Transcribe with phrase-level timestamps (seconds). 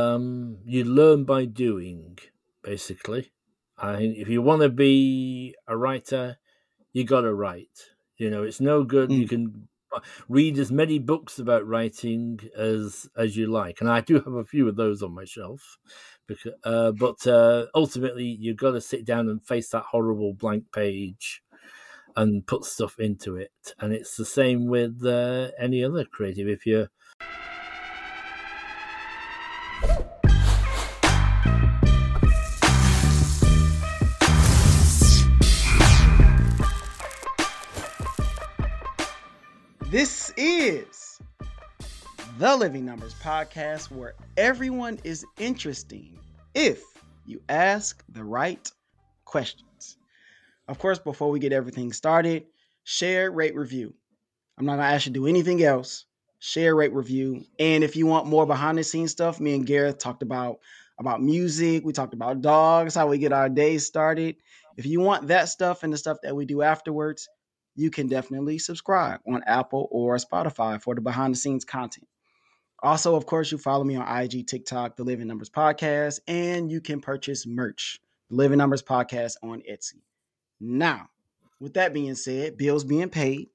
[0.00, 2.18] Um, you learn by doing,
[2.62, 3.32] basically.
[3.78, 6.38] I if you want to be a writer,
[6.92, 7.90] you got to write.
[8.16, 9.10] You know, it's no good.
[9.10, 9.18] Mm.
[9.18, 9.68] You can
[10.28, 14.44] read as many books about writing as as you like, and I do have a
[14.44, 15.78] few of those on my shelf.
[16.26, 20.72] Because, uh, but uh, ultimately, you've got to sit down and face that horrible blank
[20.72, 21.42] page
[22.16, 23.74] and put stuff into it.
[23.80, 26.48] And it's the same with uh, any other creative.
[26.48, 26.88] If you're
[40.42, 41.20] is
[42.38, 46.18] the Living Numbers podcast where everyone is interesting
[46.54, 46.82] if
[47.26, 48.72] you ask the right
[49.26, 49.98] questions.
[50.66, 52.46] Of course, before we get everything started,
[52.84, 53.92] share, rate, review.
[54.56, 56.06] I'm not going to ask you to do anything else.
[56.38, 57.44] Share, rate, review.
[57.58, 60.60] And if you want more behind the scenes stuff, me and Gareth talked about
[60.98, 64.36] about music, we talked about dogs, how we get our days started.
[64.78, 67.28] If you want that stuff and the stuff that we do afterwards,
[67.74, 72.06] you can definitely subscribe on Apple or Spotify for the behind the scenes content.
[72.82, 76.80] Also, of course, you follow me on IG, TikTok, The Living Numbers Podcast, and you
[76.80, 80.00] can purchase merch, The Living Numbers Podcast on Etsy.
[80.58, 81.08] Now,
[81.60, 83.48] with that being said, bills being paid,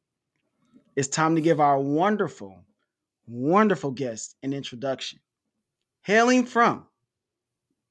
[0.95, 2.63] it's time to give our wonderful,
[3.27, 5.19] wonderful guest an introduction.
[6.03, 6.85] Hailing from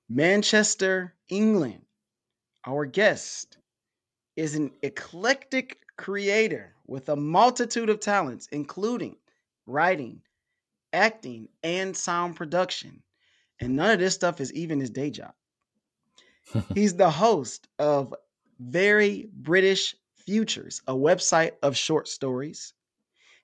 [0.09, 1.83] Manchester, England,
[2.65, 3.59] our guest
[4.37, 9.17] is an eclectic creator with a multitude of talents, including
[9.67, 10.23] writing,
[10.93, 13.03] acting, and sound production.
[13.61, 15.33] And none of this stuff is even his day job.
[16.75, 18.15] He's the host of
[18.59, 22.73] Very British Futures, a website of short stories.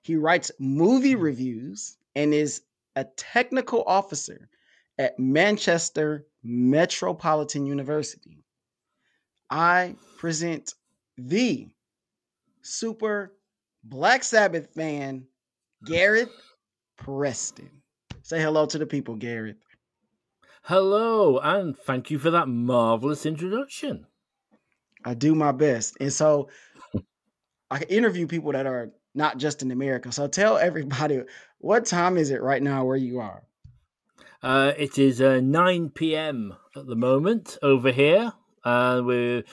[0.01, 1.21] He writes movie mm-hmm.
[1.21, 2.61] reviews and is
[2.95, 4.49] a technical officer
[4.97, 8.43] at Manchester Metropolitan University.
[9.49, 10.73] I present
[11.17, 11.69] the
[12.61, 13.33] super
[13.83, 15.25] Black Sabbath fan,
[15.85, 16.31] Gareth
[16.97, 17.69] Preston.
[18.21, 19.57] Say hello to the people, Gareth.
[20.63, 24.05] Hello, and thank you for that marvelous introduction.
[25.03, 25.97] I do my best.
[25.99, 26.49] And so
[27.71, 30.11] I interview people that are not just in America.
[30.11, 31.21] So tell everybody
[31.57, 33.43] what time is it right now where you are?
[34.43, 36.55] Uh, it is uh, 9 p.m.
[36.75, 38.33] at the moment over here.
[38.63, 39.43] Uh, we're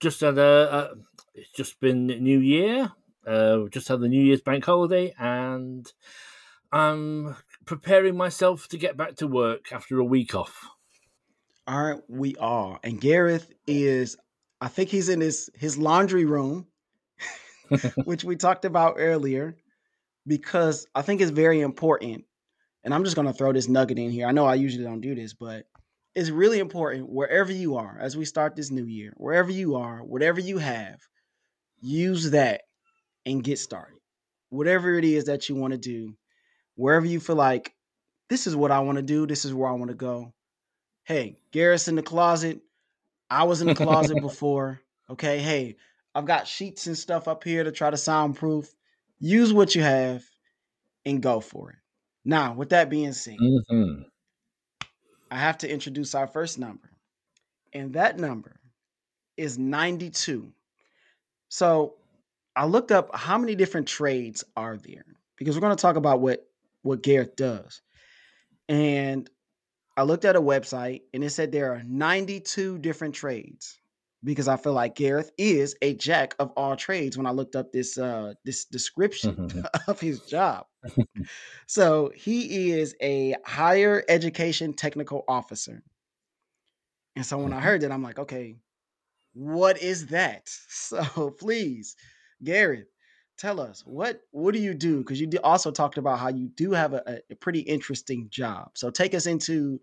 [0.00, 0.90] just at a, a
[1.34, 2.92] it's just been New Year.
[3.26, 5.90] Uh, we just had the New Year's bank holiday, and
[6.70, 10.68] I'm preparing myself to get back to work after a week off.
[11.66, 12.78] Aren't we all?
[12.84, 14.16] And Gareth is,
[14.60, 16.66] I think he's in his his laundry room,
[18.04, 19.56] which we talked about earlier,
[20.26, 22.24] because I think it's very important.
[22.84, 24.26] And I'm just going to throw this nugget in here.
[24.26, 25.64] I know I usually don't do this, but
[26.14, 30.04] it's really important wherever you are as we start this new year, wherever you are,
[30.04, 31.00] whatever you have,
[31.84, 32.62] use that
[33.26, 33.98] and get started.
[34.48, 36.16] Whatever it is that you want to do,
[36.76, 37.74] wherever you feel like
[38.28, 40.32] this is what I want to do, this is where I want to go.
[41.04, 42.60] Hey, Gareth's in the closet.
[43.28, 44.80] I was in the closet before.
[45.10, 45.76] Okay, hey,
[46.14, 48.74] I've got sheets and stuff up here to try to soundproof.
[49.18, 50.24] Use what you have
[51.04, 51.76] and go for it.
[52.24, 54.02] Now, with that being said, mm-hmm.
[55.30, 56.90] I have to introduce our first number.
[57.74, 58.56] And that number
[59.36, 60.52] is 92.
[61.54, 61.94] So
[62.56, 65.04] I looked up how many different trades are there
[65.36, 66.44] because we're going to talk about what
[66.82, 67.80] what Gareth does.
[68.68, 69.30] And
[69.96, 73.78] I looked at a website and it said there are 92 different trades
[74.24, 77.70] because I feel like Gareth is a jack of all trades when I looked up
[77.70, 79.60] this uh this description mm-hmm.
[79.88, 80.66] of his job.
[81.68, 85.84] so he is a higher education technical officer.
[87.14, 87.64] And so when I mm-hmm.
[87.64, 88.56] heard that I'm like, okay,
[89.34, 90.48] what is that?
[90.68, 91.96] So please,
[92.42, 92.88] Gareth,
[93.38, 94.98] tell us what what do you do?
[94.98, 98.70] Because you also talked about how you do have a, a, pretty interesting job.
[98.74, 99.80] So take us into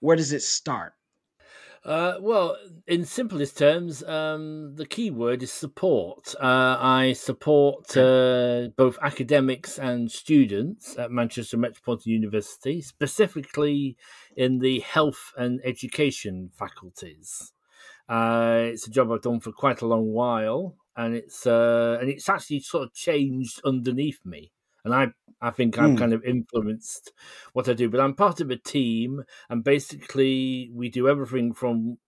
[0.00, 0.94] where does it start?
[1.82, 6.34] Uh, well, in simplest terms, um, the key word is support.
[6.38, 13.96] Uh, I support uh, both academics and students at Manchester Metropolitan University, specifically
[14.36, 17.52] in the health and education faculties.
[18.10, 22.10] Uh, it's a job I've done for quite a long while, and it's uh, and
[22.10, 24.50] it's actually sort of changed underneath me.
[24.84, 25.08] And I,
[25.40, 25.98] I think I've mm.
[25.98, 27.12] kind of influenced
[27.52, 27.88] what I do.
[27.88, 31.98] But I'm part of a team, and basically we do everything from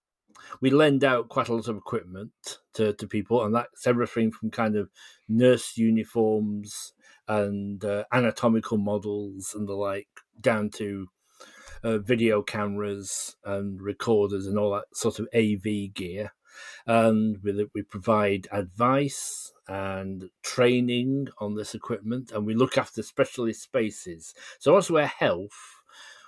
[0.59, 4.51] we lend out quite a lot of equipment to, to people, and that's everything from
[4.51, 4.89] kind of
[5.29, 6.93] nurse uniforms
[7.29, 10.09] and uh, anatomical models and the like,
[10.41, 11.07] down to
[11.83, 16.33] uh, video cameras and recorders and all that sort of AV gear.
[16.85, 23.63] And we, we provide advice and training on this equipment, and we look after specialist
[23.63, 24.35] spaces.
[24.59, 25.81] So, as we're health,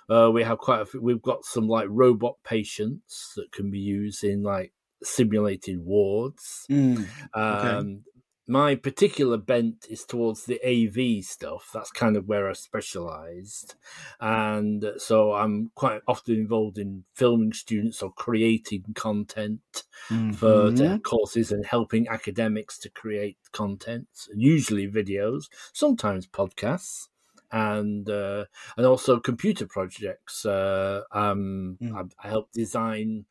[0.08, 3.78] uh, we have quite a few, we've got some like robot patients that can be
[3.78, 4.72] used in like
[5.02, 6.66] simulated wards.
[6.70, 7.06] Mm,
[7.36, 7.68] okay.
[7.68, 8.04] Um,
[8.48, 11.70] my particular bent is towards the AV stuff.
[11.74, 13.74] That's kind of where I specialized.
[14.20, 20.32] And so I'm quite often involved in filming students or creating content mm-hmm.
[20.32, 27.08] for courses and helping academics to create content, usually videos, sometimes podcasts.
[27.52, 28.46] And uh,
[28.76, 30.44] and also computer projects.
[30.44, 31.94] Uh, um, mm.
[31.94, 33.26] I, I help design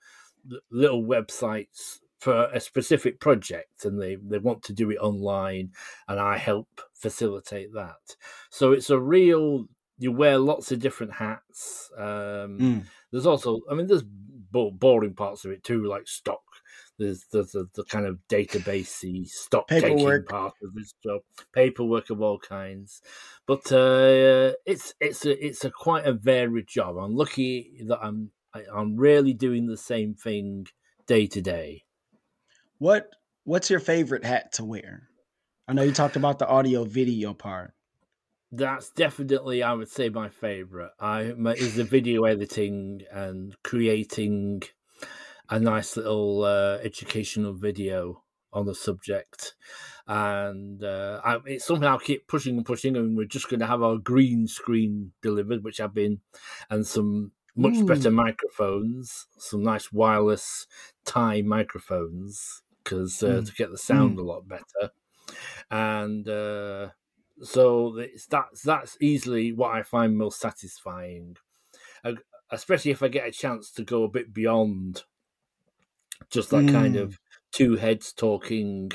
[0.72, 5.70] little websites for a specific project and they, they want to do it online
[6.08, 8.16] and I help facilitate that.
[8.50, 9.68] So it's a real
[10.00, 11.92] you wear lots of different hats.
[11.96, 12.84] Um, mm.
[13.12, 14.02] There's also I mean there's
[14.52, 16.42] boring parts of it too, like stock.
[16.98, 21.22] There's, there's the, the kind of databasey stock taking part of this job,
[21.54, 23.04] paperwork of all kinds.
[23.46, 26.98] But uh, it's it's a it's a quite a varied job.
[26.98, 30.66] I'm lucky that I'm I, am i am really doing the same thing
[31.06, 31.84] day to day.
[32.78, 33.10] What
[33.46, 35.10] What's your favorite hat to wear?
[35.68, 37.74] I know you talked about the audio video part.
[38.52, 40.92] That's definitely, I would say, my favorite.
[41.00, 44.64] I my, is the video editing and creating
[45.50, 49.56] a nice little uh, educational video on the subject,
[50.08, 52.98] and uh, I, it's something I'll keep pushing and pushing.
[52.98, 56.20] And we're just going to have our green screen delivered, which I've been,
[56.70, 57.86] and some much Ooh.
[57.86, 60.68] better microphones, some nice wireless
[61.06, 63.46] tie microphones because uh, mm.
[63.46, 64.22] to get the sound mm.
[64.22, 64.92] a lot better,
[65.70, 66.90] and uh,
[67.42, 71.36] so it's, that's that's easily what I find most satisfying,
[72.52, 75.04] especially if I get a chance to go a bit beyond
[76.30, 76.72] just that mm.
[76.72, 77.20] kind of
[77.52, 78.92] two heads talking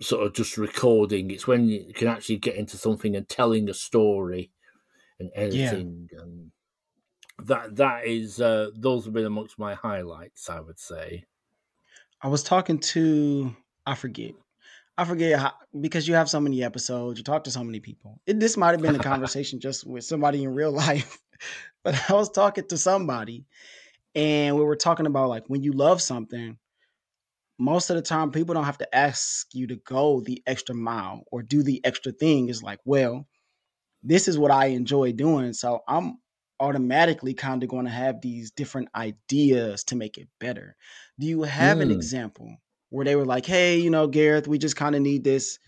[0.00, 1.30] sort of just recording.
[1.30, 4.50] It's when you can actually get into something and telling a story
[5.18, 6.20] and editing yeah.
[6.20, 6.50] and
[7.46, 11.24] that that is uh, those have been amongst my highlights, I would say.
[12.22, 13.54] I was talking to
[13.84, 14.32] I forget.
[14.96, 18.20] I forget how, because you have so many episodes, you talk to so many people.
[18.26, 21.18] It, this might have been a conversation just with somebody in real life,
[21.82, 23.44] but I was talking to somebody
[24.14, 26.58] and we were talking about like when you love something,
[27.58, 31.24] most of the time people don't have to ask you to go the extra mile
[31.32, 32.48] or do the extra thing.
[32.48, 33.26] It's like, well,
[34.02, 35.52] this is what I enjoy doing.
[35.54, 36.18] So I'm
[36.62, 40.76] automatically kind of going to have these different ideas to make it better.
[41.18, 41.82] Do you have mm.
[41.82, 42.56] an example
[42.90, 45.58] where they were like, "Hey, you know, Gareth, we just kind of need this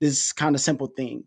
[0.00, 1.24] this kind of simple thing."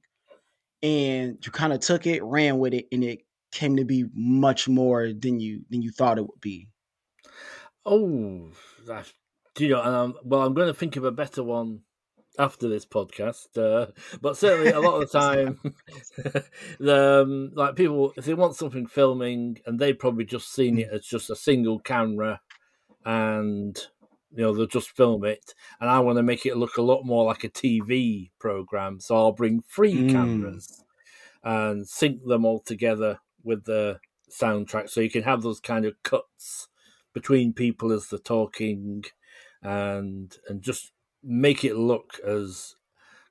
[0.81, 3.19] And you kind of took it, ran with it, and it
[3.51, 6.69] came to be much more than you than you thought it would be.
[7.86, 8.51] Oh,
[8.88, 9.13] that's
[9.57, 11.81] you know, um, well, I'm going to think of a better one
[12.40, 13.58] after this podcast.
[13.58, 13.92] Uh,
[14.22, 15.60] but certainly, a lot of the time,
[16.80, 20.88] the um, like people, if they want something filming, and they've probably just seen it
[20.92, 22.40] as just a single camera,
[23.06, 23.78] and
[24.32, 27.04] you know they'll just film it, and I want to make it look a lot
[27.04, 30.12] more like a TV program, so I'll bring three mm.
[30.12, 30.84] cameras
[31.44, 34.00] and sync them all together with the
[34.32, 36.70] soundtrack, so you can have those kind of cuts
[37.14, 39.04] between people as they're talking
[39.62, 40.92] and and just
[41.23, 42.76] make it look as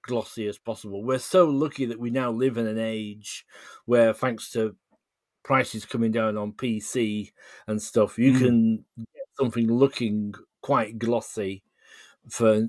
[0.03, 1.05] glossy as possible.
[1.05, 3.47] We're so lucky that we now live in an age
[3.85, 4.77] where, thanks to
[5.45, 7.33] prices coming down on PC
[7.67, 8.39] and stuff, you mm.
[8.39, 11.63] can get something looking quite glossy
[12.29, 12.69] for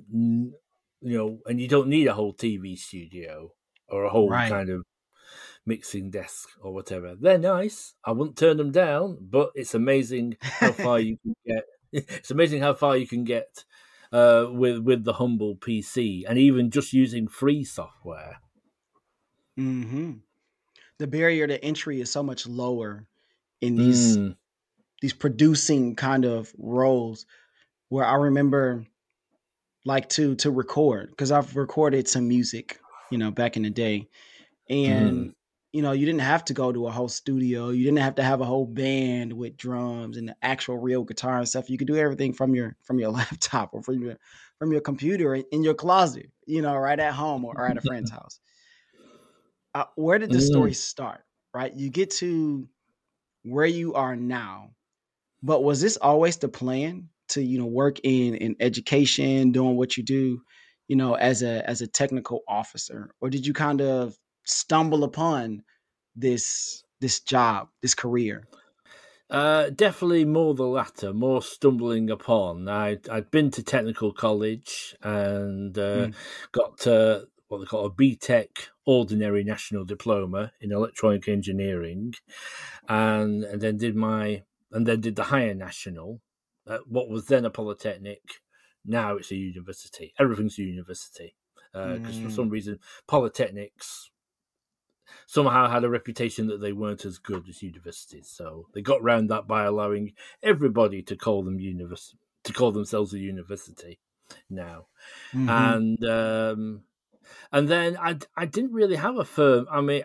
[1.01, 3.51] you know, and you don't need a whole TV studio
[3.87, 4.49] or a whole right.
[4.49, 4.83] kind of
[5.65, 7.15] mixing desk or whatever.
[7.19, 7.95] They're nice.
[8.03, 11.63] I wouldn't turn them down, but it's amazing how far you can get.
[11.91, 13.65] It's amazing how far you can get
[14.11, 18.37] uh, with with the humble PC, and even just using free software.
[19.55, 20.13] Hmm.
[20.97, 23.07] The barrier to entry is so much lower
[23.61, 24.35] in these mm.
[25.01, 27.25] these producing kind of roles.
[27.89, 28.85] Where I remember,
[29.85, 32.79] like to to record because I've recorded some music,
[33.11, 34.07] you know, back in the day,
[34.69, 35.33] and mm
[35.71, 37.69] you know, you didn't have to go to a whole studio.
[37.69, 41.37] You didn't have to have a whole band with drums and the actual real guitar
[41.37, 41.69] and stuff.
[41.69, 44.17] You could do everything from your from your laptop or from your
[44.57, 47.81] from your computer in your closet, you know, right at home or, or at a
[47.85, 48.39] friend's house.
[49.75, 50.75] Uh, where did the story mm.
[50.75, 51.21] start?
[51.53, 52.67] Right, you get to
[53.43, 54.71] where you are now,
[55.41, 59.97] but was this always the plan to you know work in in education, doing what
[59.97, 60.41] you do,
[60.87, 64.17] you know, as a as a technical officer, or did you kind of
[64.49, 65.63] stumble upon
[66.15, 68.47] this this job, this career?
[69.29, 72.67] Uh, definitely more the latter, more stumbling upon.
[72.67, 76.15] I I'd been to technical college and uh, mm.
[76.51, 78.47] got uh, what they call a BTEC
[78.85, 82.15] ordinary national diploma in electronic engineering,
[82.87, 86.21] and, and then did my and then did the higher national,
[86.67, 88.21] at what was then a polytechnic.
[88.83, 90.13] Now it's a university.
[90.19, 91.35] Everything's a university
[91.71, 92.23] because uh, mm.
[92.25, 94.09] for some reason polytechnics
[95.25, 98.29] somehow had a reputation that they weren't as good as universities.
[98.29, 100.13] So they got around that by allowing
[100.43, 103.99] everybody to call them univers- to call themselves a university
[104.49, 104.87] now.
[105.33, 105.49] Mm-hmm.
[105.49, 106.81] And um,
[107.51, 109.67] and then I I didn't really have a firm.
[109.71, 110.03] I mean,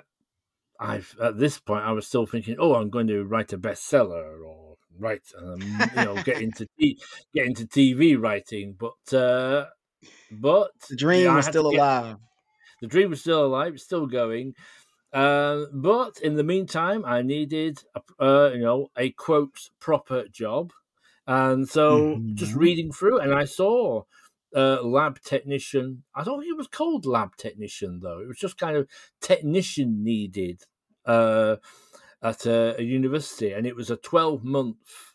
[0.80, 4.44] I at this point I was still thinking, oh, I'm going to write a bestseller
[4.44, 9.16] or write, um, you know, get into get into TV writing, but.
[9.16, 9.66] Uh,
[10.30, 12.16] but the dream was still alive.
[12.80, 14.54] The dream was still alive, still going.
[15.14, 20.72] Uh, but in the meantime, I needed, a, uh, you know, a quote proper job,
[21.24, 22.34] and so mm-hmm.
[22.34, 24.02] just reading through, and I saw
[24.56, 26.02] uh, lab technician.
[26.16, 28.18] I don't think it was called lab technician though.
[28.18, 28.88] It was just kind of
[29.20, 30.62] technician needed
[31.06, 31.56] uh,
[32.20, 35.14] at a, a, university, and it was a twelve month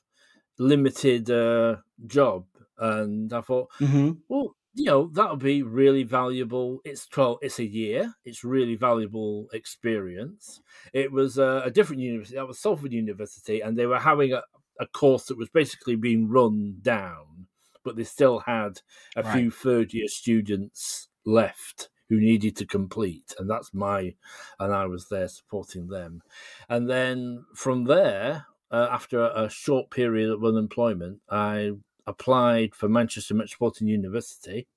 [0.58, 1.76] limited uh,
[2.08, 2.46] job.
[2.78, 4.12] And I thought, mm-hmm.
[4.30, 6.80] well, you know that would be really valuable.
[6.86, 7.40] It's twelve.
[7.42, 8.16] It's a year.
[8.24, 10.62] It's really valuable experience.
[10.94, 12.38] It was a, a different university.
[12.38, 14.44] That was Salford University, and they were having a,
[14.80, 17.48] a course that was basically being run down,
[17.84, 18.80] but they still had
[19.18, 19.34] a right.
[19.34, 24.16] few third year students left who needed to complete, and that's my,
[24.60, 26.22] and I was there supporting them,
[26.70, 28.46] and then from there.
[28.72, 31.72] Uh, after a, a short period of unemployment, I
[32.10, 34.68] applied for Manchester Metropolitan University.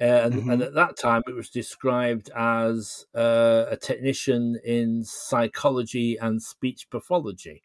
[0.00, 0.50] Uh, and, mm-hmm.
[0.50, 6.88] and, at that time, it was described as uh, a technician in psychology and speech
[6.90, 7.62] pathology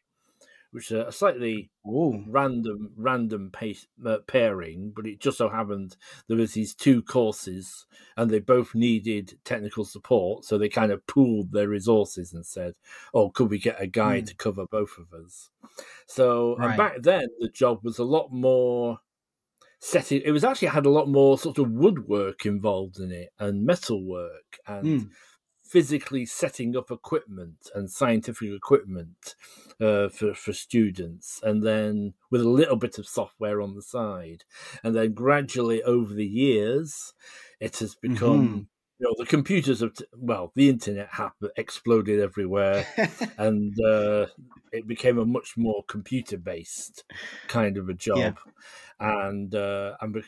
[0.72, 2.24] which is a slightly Ooh.
[2.28, 5.98] random random pace, uh, pairing, but it just so happened
[6.28, 7.86] there was these two courses,
[8.16, 12.76] and they both needed technical support, so they kind of pooled their resources and said,
[13.14, 14.26] "Oh, could we get a guy mm.
[14.28, 15.50] to cover both of us?"
[16.08, 16.70] So, right.
[16.70, 19.00] and back then the job was a lot more
[19.80, 20.22] setting.
[20.24, 24.60] It was actually had a lot more sort of woodwork involved in it and metalwork
[24.66, 24.86] and.
[24.86, 25.10] Mm
[25.72, 29.36] physically setting up equipment and scientific equipment
[29.80, 34.44] uh, for for students, and then with a little bit of software on the side,
[34.84, 37.14] and then gradually over the years,
[37.60, 38.48] it has become.
[38.48, 38.62] Mm-hmm.
[39.00, 42.86] You know, the computers have, t- well, the internet happened, exploded everywhere,
[43.40, 44.28] and uh,
[44.72, 47.04] it became a much more computer based
[47.48, 48.38] kind of a job.
[49.00, 49.28] Yeah.
[49.28, 50.22] And, uh, and be-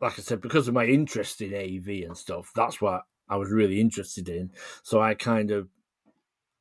[0.00, 3.50] like I said, because of my interest in AV and stuff, that's what I was
[3.50, 4.50] really interested in.
[4.82, 5.68] So I kind of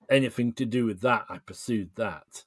[0.09, 2.45] anything to do with that, I pursued that,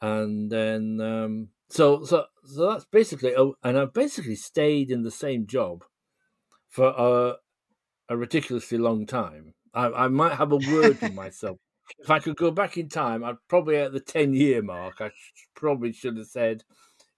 [0.00, 3.34] and then um, so so so that's basically.
[3.36, 5.84] Oh, and I've basically stayed in the same job
[6.68, 7.36] for a
[8.08, 9.54] a ridiculously long time.
[9.72, 11.58] I, I might have a word with myself.
[11.98, 14.94] If I could go back in time, I'd probably at the ten year mark.
[15.00, 15.10] I
[15.54, 16.62] probably should have said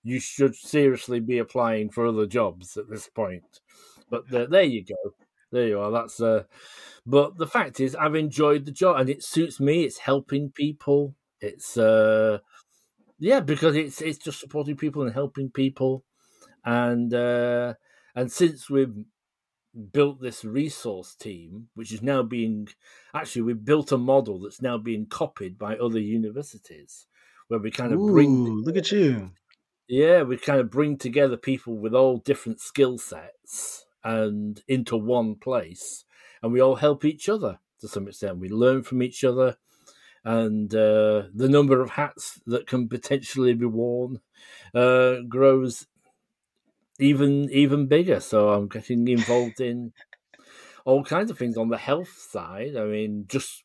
[0.02, 3.60] you should seriously be applying for other jobs at this point.
[4.10, 5.14] But the, there you go.
[5.52, 5.90] There you are.
[5.90, 6.44] That's uh
[7.06, 9.84] but the fact is I've enjoyed the job and it suits me.
[9.84, 11.14] It's helping people.
[11.40, 12.38] It's uh
[13.18, 16.04] yeah, because it's it's just supporting people and helping people.
[16.64, 17.74] And uh
[18.14, 18.94] and since we've
[19.92, 22.68] built this resource team, which is now being
[23.14, 27.06] actually we've built a model that's now being copied by other universities
[27.48, 29.30] where we kind of Ooh, bring look at you.
[29.88, 35.36] Yeah, we kind of bring together people with all different skill sets and into one
[35.36, 36.04] place,
[36.42, 38.38] and we all help each other to some extent.
[38.38, 39.56] We learn from each other,
[40.24, 44.20] and uh, the number of hats that can potentially be worn
[44.74, 45.86] uh, grows
[46.98, 48.20] even even bigger.
[48.20, 49.92] So I'm getting involved in
[50.84, 52.76] all kinds of things on the health side.
[52.76, 53.64] I mean, just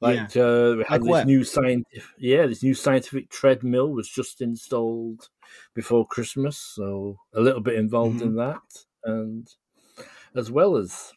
[0.00, 0.42] like yeah.
[0.42, 1.26] uh, we had like this what?
[1.26, 5.28] new scientific, yeah, this new scientific treadmill was just installed
[5.74, 8.28] before Christmas, so a little bit involved mm-hmm.
[8.28, 8.62] in that
[9.04, 9.48] and
[10.34, 11.12] as well as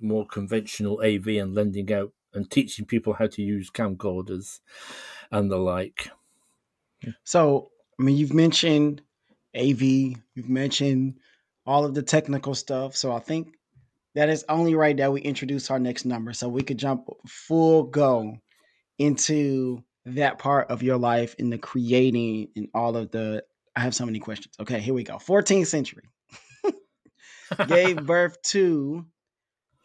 [0.00, 4.60] more conventional AV and lending out and teaching people how to use camcorders
[5.30, 6.10] and the like.
[7.24, 9.02] So, I mean, you've mentioned
[9.56, 11.18] AV, you've mentioned
[11.66, 12.96] all of the technical stuff.
[12.96, 13.54] So, I think
[14.14, 17.84] that is only right that we introduce our next number so we could jump full
[17.84, 18.36] go
[18.98, 23.44] into that part of your life in the creating and all of the.
[23.76, 24.54] I have so many questions.
[24.58, 25.16] Okay, here we go.
[25.16, 26.02] 14th century
[27.66, 29.06] gave birth to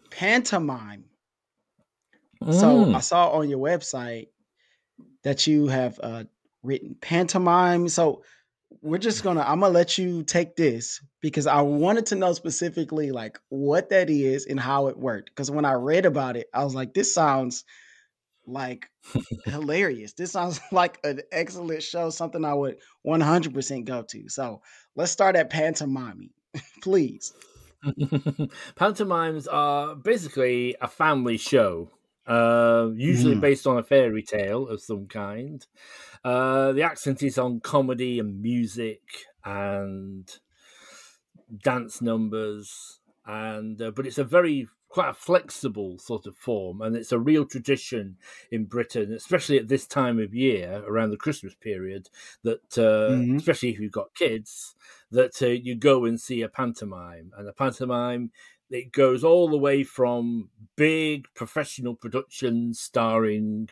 [0.10, 1.06] pantomime.
[2.42, 2.54] Mm.
[2.54, 4.28] So I saw on your website
[5.24, 6.24] that you have uh,
[6.62, 7.88] written pantomime.
[7.90, 8.24] So
[8.82, 13.12] we're just gonna I'm gonna let you take this because I wanted to know specifically
[13.12, 15.30] like what that is and how it worked.
[15.30, 17.64] Because when I read about it, I was like, this sounds
[18.46, 18.90] like
[19.46, 20.14] hilarious.
[20.14, 24.30] This sounds like an excellent show, something I would 100% go to.
[24.30, 24.62] So
[24.96, 26.30] let's start at pantomime,
[26.82, 27.34] please.
[28.76, 31.90] Pantomimes are basically a family show,
[32.28, 33.42] uh, usually mm.
[33.42, 35.66] based on a fairy tale of some kind.
[36.24, 39.02] Uh, the accent is on comedy and music
[39.44, 40.40] and
[41.64, 46.96] dance numbers, and uh, but it's a very quite a flexible sort of form, and
[46.96, 48.16] it's a real tradition
[48.52, 52.10] in Britain, especially at this time of year around the Christmas period.
[52.44, 53.38] That uh, mm-hmm.
[53.38, 54.76] especially if you've got kids,
[55.10, 58.30] that uh, you go and see a pantomime, and a pantomime
[58.70, 63.70] it goes all the way from big professional productions starring,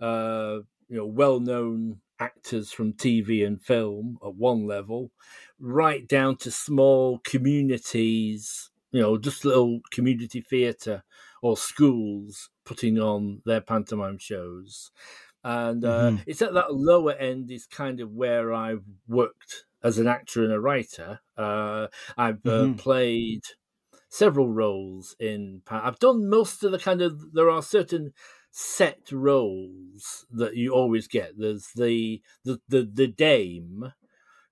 [0.00, 0.58] uh,
[0.88, 5.10] you know, well-known actors from TV and film at one level,
[5.60, 11.04] right down to small communities you know, just little community theatre
[11.42, 14.90] or schools putting on their pantomime shows.
[15.44, 16.22] And uh, mm-hmm.
[16.26, 20.52] it's at that lower end is kind of where I've worked as an actor and
[20.52, 21.20] a writer.
[21.36, 22.72] Uh, I've uh, mm-hmm.
[22.78, 23.42] played
[24.08, 25.60] several roles in.
[25.68, 27.34] I've done most of the kind of.
[27.34, 28.14] There are certain
[28.50, 31.32] set roles that you always get.
[31.36, 33.92] There's the the the, the dame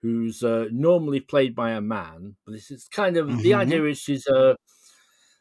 [0.04, 2.36] who's uh, normally played by a man.
[2.44, 3.40] But this is kind of mm-hmm.
[3.40, 4.54] the idea is she's a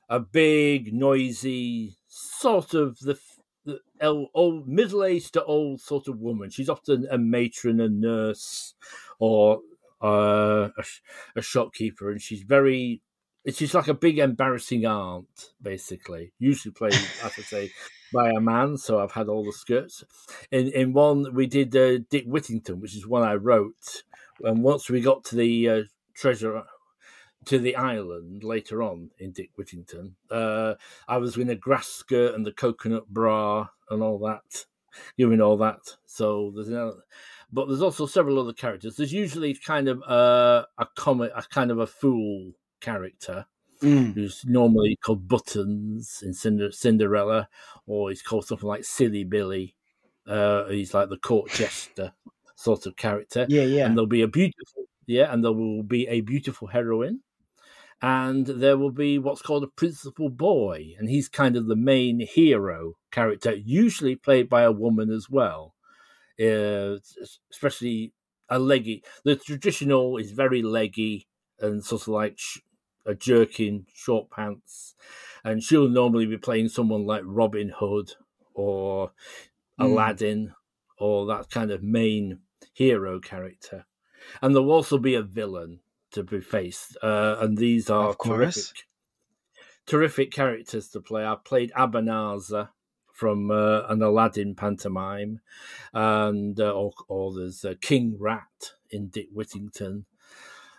[0.08, 3.20] a big, noisy sort of the,
[3.66, 6.50] the old middle aged to old sort of woman.
[6.50, 8.74] She's often a matron, a nurse,
[9.20, 9.60] or
[10.02, 10.84] uh, a,
[11.36, 13.02] a shopkeeper, and she's very.
[13.54, 16.32] She's like a big embarrassing aunt, basically.
[16.40, 17.72] Usually played, as I say,
[18.14, 18.78] by a man.
[18.78, 20.04] So I've had all the skirts.
[20.52, 24.04] In in one we did uh, Dick Whittington, which is one I wrote
[24.42, 25.82] and once we got to the uh,
[26.14, 26.64] treasure
[27.46, 30.76] to the island later on in Dick Whittington, uh,
[31.08, 34.66] I was in a grass skirt and the coconut bra and all that,
[35.18, 35.80] doing all that.
[36.06, 37.04] So there's another,
[37.52, 38.96] but there's also several other characters.
[38.96, 43.46] There's usually kind of uh, a comic, a kind of a fool character.
[43.84, 44.14] Mm.
[44.14, 47.50] Who's normally called Buttons in Cinder- Cinderella,
[47.86, 49.76] or he's called something like Silly Billy.
[50.26, 52.14] Uh, he's like the court jester
[52.56, 53.46] sort of character.
[53.50, 53.86] Yeah, yeah.
[53.88, 57.22] And there'll be a beautiful, yeah, and there will be a beautiful heroine,
[58.02, 62.20] and there will be what's called a principal boy, and he's kind of the main
[62.20, 65.76] hero character, usually played by a woman as well,
[66.42, 66.98] uh,
[67.52, 68.14] especially
[68.50, 69.04] a leggy.
[69.24, 71.28] The traditional is very leggy
[71.60, 72.60] and sort of like sh-
[73.06, 74.96] a jerkin, short pants,
[75.44, 78.12] and she'll normally be playing someone like Robin Hood
[78.54, 79.12] or
[79.78, 79.86] hmm.
[79.86, 80.54] Aladdin mm.
[81.04, 82.40] or that kind of main
[82.74, 83.86] hero character,
[84.42, 85.80] and there will also be a villain
[86.12, 88.88] to be faced, uh, and these are terrific,
[89.86, 91.24] terrific characters to play.
[91.24, 92.70] I've played Abanazar
[93.12, 95.42] from uh, an Aladdin pantomime,
[95.94, 100.06] and uh, or, or, there's King Rat in Dick Whittington,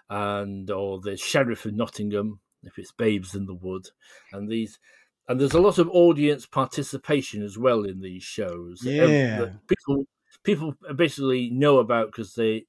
[0.09, 3.89] and or the Sheriff of Nottingham if it's Babes in the Wood,
[4.33, 4.79] and these.
[5.27, 8.83] And there's a lot of audience participation as well in these shows.
[8.85, 10.07] Yeah, people
[10.43, 12.67] people basically know about because they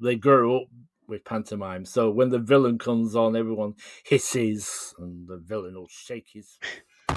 [0.00, 0.68] they grow up
[1.08, 1.84] with pantomime.
[1.84, 6.58] So when the villain comes on, everyone hisses, and the villain will shake his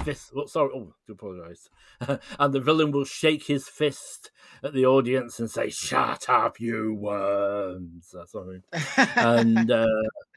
[0.03, 0.31] fist.
[0.35, 1.69] Oh, sorry, oh, I apologise.
[2.39, 4.31] and the villain will shake his fist
[4.63, 8.63] at the audience and say, "Shut up, you worms!" That's something.
[9.15, 9.85] and uh,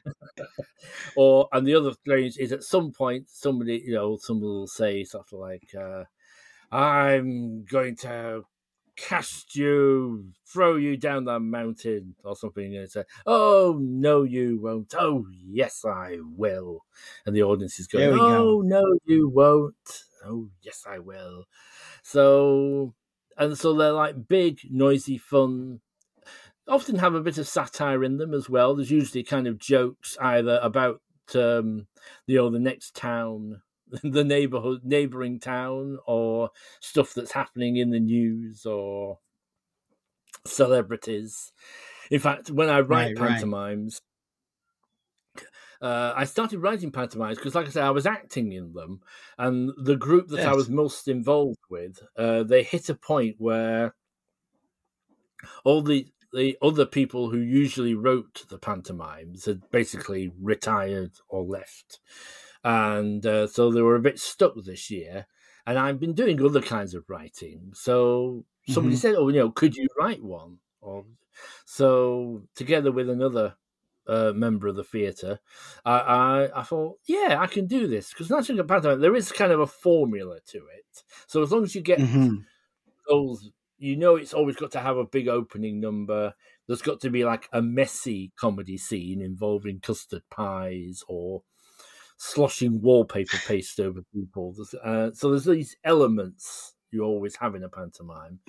[1.15, 5.03] or and the other strange is at some point somebody, you know, someone will say
[5.03, 5.69] something like.
[5.77, 6.03] Uh,
[6.71, 8.45] I'm going to
[8.95, 14.93] cast you, throw you down the mountain or something, and say, "Oh no, you won't."
[14.97, 16.85] "Oh yes, I will,"
[17.25, 18.61] and the audience is going, "Oh go.
[18.61, 21.45] no, you won't." "Oh yes, I will."
[22.03, 22.95] So,
[23.37, 25.81] and so they're like big, noisy, fun.
[26.67, 28.75] Often have a bit of satire in them as well.
[28.75, 31.01] There's usually kind of jokes either about
[31.35, 31.87] um,
[32.27, 33.61] you know the next town
[34.03, 39.19] the neighborhood neighboring town or stuff that's happening in the news or
[40.45, 41.51] celebrities.
[42.09, 44.01] In fact, when I write right, pantomimes,
[45.35, 45.47] right.
[45.81, 49.01] Uh, I started writing pantomimes because, like I said, I was acting in them,
[49.37, 50.47] and the group that yes.
[50.47, 53.93] I was most involved with, uh, they hit a point where
[55.65, 61.99] all the the other people who usually wrote the pantomimes had basically retired or left
[62.63, 65.27] and uh, so they were a bit stuck this year.
[65.65, 67.71] And I've been doing other kinds of writing.
[67.73, 68.99] So somebody mm-hmm.
[69.01, 71.05] said, "Oh, you know, could you write one?" Or
[71.65, 73.55] so together with another
[74.07, 75.39] uh, member of the theatre,
[75.85, 79.51] I, I, I thought, yeah, I can do this because National Pantomime there is kind
[79.51, 81.03] of a formula to it.
[81.27, 82.35] So as long as you get Mm-hmm.
[83.07, 86.33] those, you know, it's always got to have a big opening number.
[86.67, 91.43] There's got to be like a messy comedy scene involving custard pies or
[92.23, 94.55] sloshing wallpaper paste over people.
[94.83, 98.39] Uh, so there's these elements you always have in a pantomime.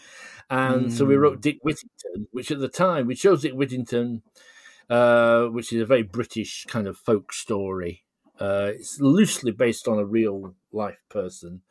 [0.49, 4.23] And so we wrote Dick Whittington, which at the time we chose Dick Whittington,
[4.89, 8.05] uh, which is a very British kind of folk story.
[8.39, 11.63] Uh, it's loosely based on a real life person.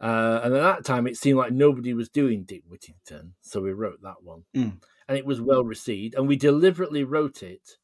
[0.00, 3.34] Uh, and at that time, it seemed like nobody was doing Dick Whittington.
[3.40, 4.44] So we wrote that one.
[4.54, 4.80] Mm.
[5.08, 6.14] And it was well received.
[6.14, 7.78] And we deliberately wrote it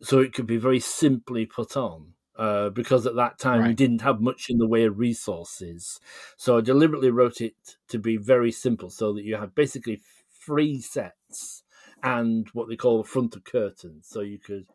[0.00, 2.14] so it could be very simply put on.
[2.38, 6.00] Uh, because at that time we didn't have much in the way of resources.
[6.36, 10.00] So I deliberately wrote it to be very simple so that you have basically
[10.46, 11.64] three sets
[12.02, 14.06] and what they call the front of curtains.
[14.08, 14.66] So you could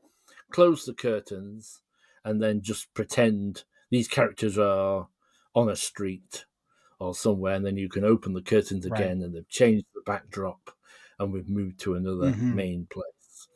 [0.52, 1.82] close the curtains
[2.26, 5.10] and then just pretend these characters are
[5.56, 6.46] on a street
[7.00, 9.12] or somewhere, and then you can open the curtains Right.
[9.12, 10.72] again and they've changed the backdrop
[11.20, 12.50] and we've moved to another Mhm.
[12.50, 13.48] main place.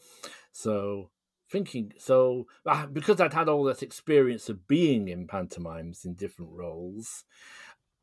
[0.51, 1.11] So
[1.49, 6.51] thinking so ah, because I'd had all this experience of being in pantomimes in different
[6.53, 7.25] roles,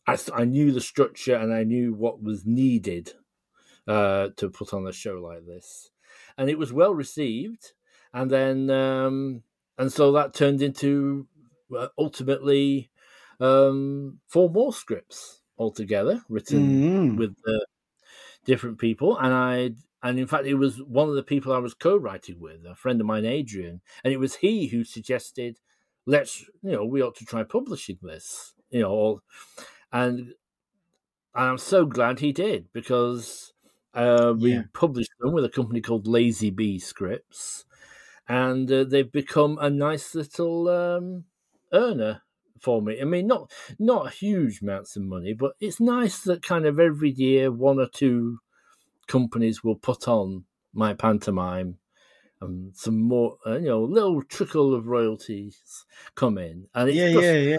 [0.06, 3.14] I knew the structure and I knew what was needed
[3.88, 5.90] uh, to put on a show like this,
[6.38, 7.72] and it was well received.
[8.14, 9.44] And then um,
[9.78, 11.28] and so that turned into
[11.76, 12.90] uh, ultimately
[13.40, 17.18] um, four more scripts altogether written Mm.
[17.18, 17.58] with uh,
[18.44, 19.70] different people, and I
[20.04, 23.00] and in fact it was one of the people I was co-writing with, a friend
[23.00, 25.58] of mine, Adrian, and it was he who suggested,
[26.06, 29.22] let's you know we ought to try publishing this, you know,
[29.92, 30.34] and
[31.34, 33.52] I'm so glad he did because
[33.94, 34.62] uh, we Yeah.
[34.72, 37.64] published them with a company called Lazy Bee Scripts,
[38.28, 41.24] and uh, they've become a nice little um,
[41.72, 42.22] earner
[42.60, 43.00] for me.
[43.00, 47.10] I mean, not not huge amounts of money, but it's nice that kind of every
[47.10, 48.38] year one or two
[49.06, 51.78] companies will put on my pantomime
[52.40, 55.86] and some more, uh, you know, little trickle of royalties
[56.16, 57.56] come in, and it's Yeah, just, yeah, yeah.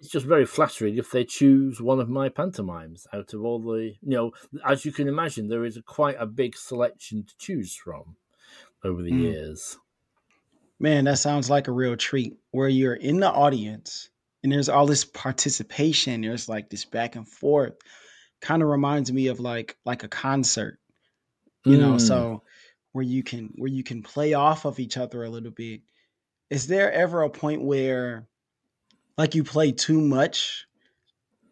[0.00, 3.94] it's just very flattering if they choose one of my pantomimes out of all the,
[4.02, 4.32] you know,
[4.64, 8.16] as you can imagine, there is a, quite a big selection to choose from
[8.84, 9.14] over the Mm.
[9.14, 9.78] years.
[10.78, 14.10] Man, that sounds like a real treat where you're in the audience
[14.42, 16.20] and there's all this participation.
[16.20, 17.74] There's like this back and forth.
[18.40, 20.78] Kind of reminds me of like like a concert,
[21.64, 22.00] you know, Mm.
[22.00, 22.42] so
[22.92, 25.80] where you can where you can play off of each other a little bit.
[26.50, 28.26] Is there ever a point where
[29.16, 30.66] like you play too much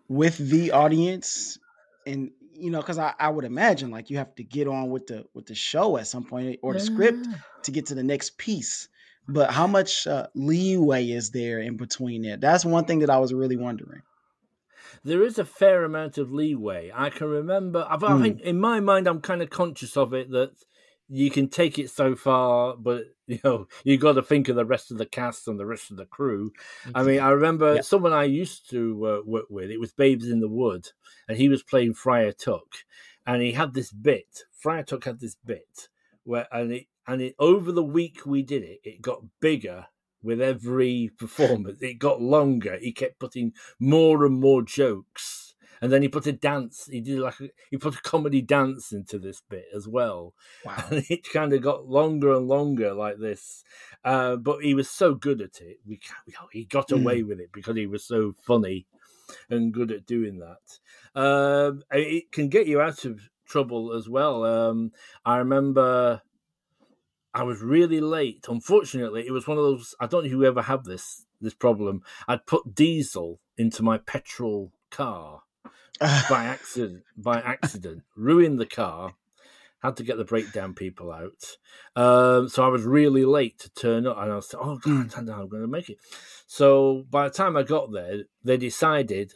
[0.08, 1.58] with the audience
[2.06, 5.06] and you know because I, I would imagine like you have to get on with
[5.06, 7.26] the with the show at some point or the script
[7.62, 8.88] to get to the next piece.
[9.28, 12.40] But how much uh, leeway is there in between it?
[12.40, 14.02] That's one thing that I was really wondering.
[15.04, 16.90] There is a fair amount of leeway.
[16.94, 17.86] I can remember.
[17.88, 18.22] I, I Mm.
[18.22, 20.52] think in my mind, I'm kind of conscious of it that
[21.08, 24.64] you can take it so far, but you know you got to think of the
[24.64, 26.52] rest of the cast and the rest of the crew.
[26.94, 27.82] I mean, I remember Yeah.
[27.82, 29.70] someone I used to uh, work with.
[29.70, 30.88] It was Babes in the Wood,
[31.28, 32.66] and he was playing Friar Tuck,
[33.26, 34.44] and he had this bit.
[34.58, 35.88] Friar Tuck had this bit
[36.24, 39.86] where, and it and it over the week we did it, it got bigger
[40.22, 41.78] with every performance.
[41.82, 42.78] It got longer.
[42.80, 45.54] He kept putting more and more jokes.
[45.80, 46.88] And then he put a dance.
[46.90, 50.32] He did like a, he put a comedy dance into this bit as well,
[50.64, 50.76] Wow.
[50.90, 53.64] and it kind of got longer and longer like this.
[54.04, 55.78] Uh, but he was so good at it.
[55.84, 55.98] We
[56.52, 57.00] he got Mm.
[57.02, 58.86] away with it because he was so funny
[59.50, 61.20] and good at doing that.
[61.20, 64.44] Um, it can get you out of trouble as well.
[64.44, 64.92] Um,
[65.24, 66.22] I remember
[67.34, 68.46] I was really late.
[68.48, 69.94] Unfortunately, it was one of those.
[70.00, 72.02] I don't know who ever had this this problem.
[72.28, 75.42] I'd put diesel into my petrol car
[76.00, 77.04] by accident.
[77.16, 79.14] By accident, ruined the car.
[79.82, 81.56] Had to get the breakdown people out.
[81.96, 85.06] Um, so I was really late to turn up, and I was, like, oh god,
[85.12, 85.98] I don't know how I'm going to make it.
[86.46, 89.32] So by the time I got there, they decided,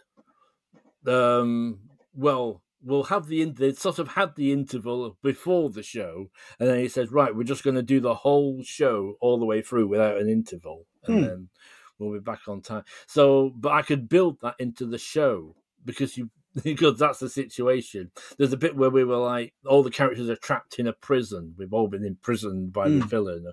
[1.04, 1.80] um,
[2.14, 6.78] well, we'll have the they sort of had the interval before the show, and then
[6.78, 9.88] he says, right, we're just going to do the whole show all the way through
[9.88, 11.22] without an interval, and Hmm.
[11.24, 11.48] then
[11.98, 12.84] we'll be back on time.
[13.06, 16.30] So, but I could build that into the show because you
[16.64, 18.10] because that's the situation.
[18.38, 21.54] There's a bit where we were like, all the characters are trapped in a prison.
[21.58, 23.10] We've all been imprisoned by the Mm.
[23.10, 23.52] villain,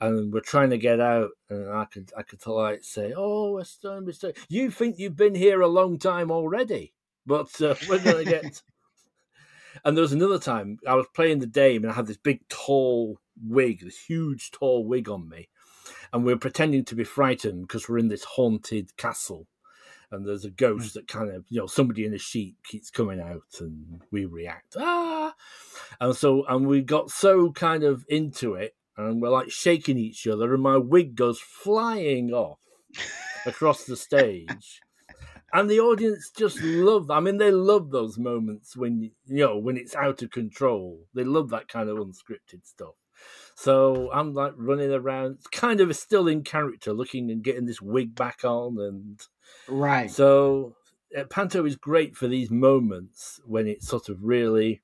[0.00, 1.30] and we're trying to get out.
[1.50, 4.32] And I could, I could like say, "Oh, we're still, we're still.
[4.48, 6.94] You think you've been here a long time already,
[7.26, 8.62] but uh, we're going to get."
[9.84, 12.46] and there was another time I was playing the dame and I had this big
[12.48, 15.48] tall wig, this huge tall wig on me,
[16.12, 19.46] and we are pretending to be frightened because we're in this haunted castle.
[20.10, 20.92] And there's a ghost mm.
[20.94, 24.76] that kind of you know somebody in a sheet keeps coming out and we react
[24.78, 25.34] ah!
[26.00, 30.26] And so and we got so kind of into it and we're like shaking each
[30.28, 32.60] other and my wig goes flying off
[33.46, 34.80] across the stage
[35.54, 39.76] and the audience just love i mean they love those moments when you know when
[39.76, 42.94] it's out of control they love that kind of unscripted stuff
[43.54, 48.14] so I'm like running around, kind of still in character, looking and getting this wig
[48.14, 49.20] back on, and
[49.68, 50.10] right.
[50.10, 50.74] So
[51.16, 54.82] uh, Panto is great for these moments when it's sort of really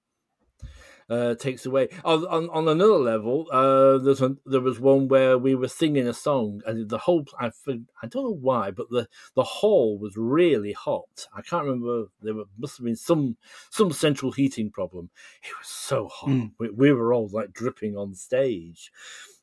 [1.11, 1.88] uh, takes away.
[2.05, 6.07] On, on, on another level, uh, there's a, there was one where we were singing
[6.07, 10.16] a song, and the whole I, I don't know why, but the, the hall was
[10.16, 11.27] really hot.
[11.35, 12.07] I can't remember.
[12.23, 13.37] There must have been some
[13.70, 15.11] some central heating problem.
[15.42, 16.31] It was so hot.
[16.31, 16.53] Mm.
[16.59, 18.92] We, we were all like dripping on stage,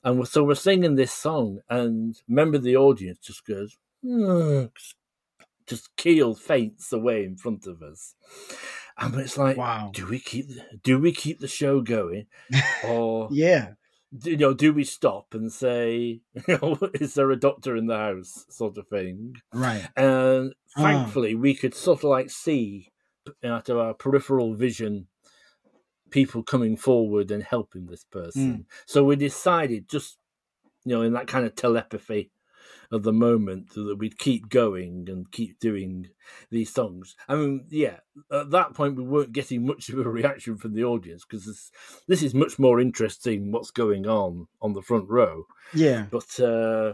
[0.04, 3.78] and so we're singing this song, and member of the audience just goes.
[4.06, 4.70] Mm,
[5.68, 8.16] just keel faints away in front of us.
[8.98, 9.92] And it's like, wow.
[9.94, 10.48] do we keep
[10.84, 12.26] do we keep the show going,
[12.84, 13.74] or yeah,
[14.24, 17.98] you know, do we stop and say, you know, is there a doctor in the
[17.98, 19.88] house, sort of thing, right?
[19.96, 20.82] And ah.
[20.82, 22.92] thankfully, we could sort of like see
[23.44, 25.08] out of our peripheral vision
[26.10, 28.60] people coming forward and helping this person.
[28.60, 28.66] Mm.
[28.86, 30.18] So we decided just
[30.86, 32.32] you know in that kind of telepathy
[32.92, 36.08] of the moment that we'd keep going and keep doing
[36.50, 37.16] these songs.
[37.28, 37.98] I mean, yeah,
[38.32, 41.72] at that point we weren't getting much of a reaction from the audience because this,
[42.08, 45.46] this is much more interesting what's going on on the front row.
[45.74, 46.94] Yeah, but uh,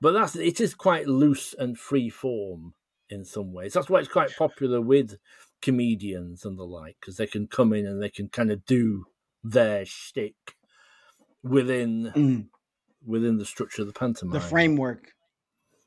[0.00, 2.74] but that's it is quite loose and free form
[3.08, 3.74] in some ways.
[3.74, 5.18] That's why it's quite popular with
[5.60, 9.04] comedians and the like because they can come in and they can kind of do
[9.44, 10.56] their shtick
[11.42, 12.46] within mm
[13.06, 14.32] within the structure of the pantomime.
[14.32, 15.12] The framework.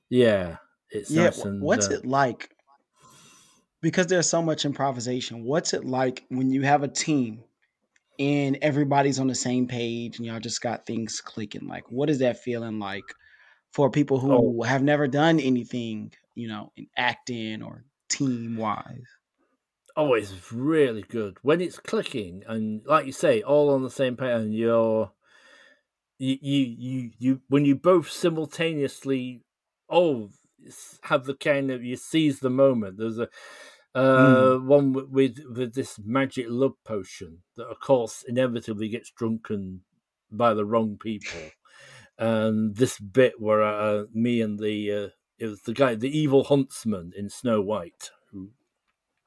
[0.10, 0.58] Yeah,
[0.89, 1.32] it's yeah.
[1.43, 2.49] And, what's uh, it like?
[3.82, 5.43] Because there's so much improvisation.
[5.43, 7.43] What's it like when you have a team
[8.17, 11.67] and everybody's on the same page and y'all just got things clicking?
[11.67, 13.04] Like, what is that feeling like
[13.73, 14.63] for people who oh.
[14.63, 19.04] have never done anything, you know, in acting or team wise?
[19.97, 24.17] Oh, it's really good when it's clicking and, like you say, all on the same
[24.17, 25.12] page, and you're
[26.17, 29.41] you you you, you when you both simultaneously
[29.89, 30.30] oh
[31.04, 32.97] have the kind of you seize the moment.
[32.97, 33.30] There's a
[33.93, 34.65] uh, mm.
[34.65, 39.82] one with with this magic love potion that, of course, inevitably gets drunken
[40.30, 41.39] by the wrong people.
[42.17, 46.43] and this bit where uh, me and the uh, it was the guy, the evil
[46.43, 48.51] huntsman in Snow White, who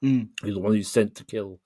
[0.05, 0.29] mm.
[0.45, 1.61] is the one who's sent to kill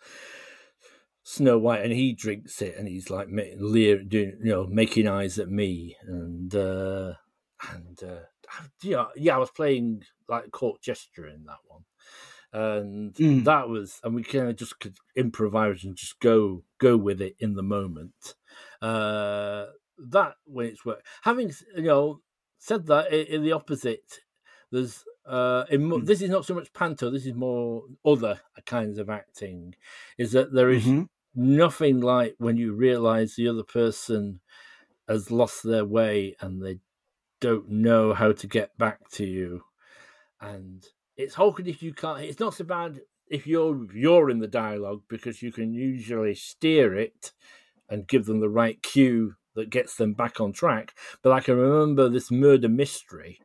[1.25, 5.39] Snow White, and he drinks it, and he's like leer, doing, you know, making eyes
[5.39, 7.13] at me, and uh,
[7.73, 8.21] and uh,
[8.83, 11.85] yeah, yeah, I was playing like court jester in that one,
[12.53, 13.45] and mm.
[13.45, 17.37] that was, and we kind of just could improvise and just go go with it
[17.39, 18.35] in the moment.
[18.81, 19.67] Uh,
[19.99, 22.21] that when it's work, having you know
[22.59, 24.21] said that in the opposite,
[24.71, 26.05] there's uh, in, mm.
[26.05, 27.11] this is not so much panto.
[27.11, 29.75] This is more other kinds of acting.
[30.19, 31.05] Is that there is mm-hmm.
[31.35, 34.41] nothing like when you realize the other person
[35.09, 36.79] has lost their way and they
[37.41, 39.63] don't know how to get back to you,
[40.41, 40.85] and
[41.17, 42.23] it's awkward if you can't.
[42.23, 46.95] It's not so bad if you're you're in the dialogue because you can usually steer
[46.95, 47.33] it
[47.89, 50.95] and give them the right cue that gets them back on track.
[51.23, 53.41] But I can remember this murder mystery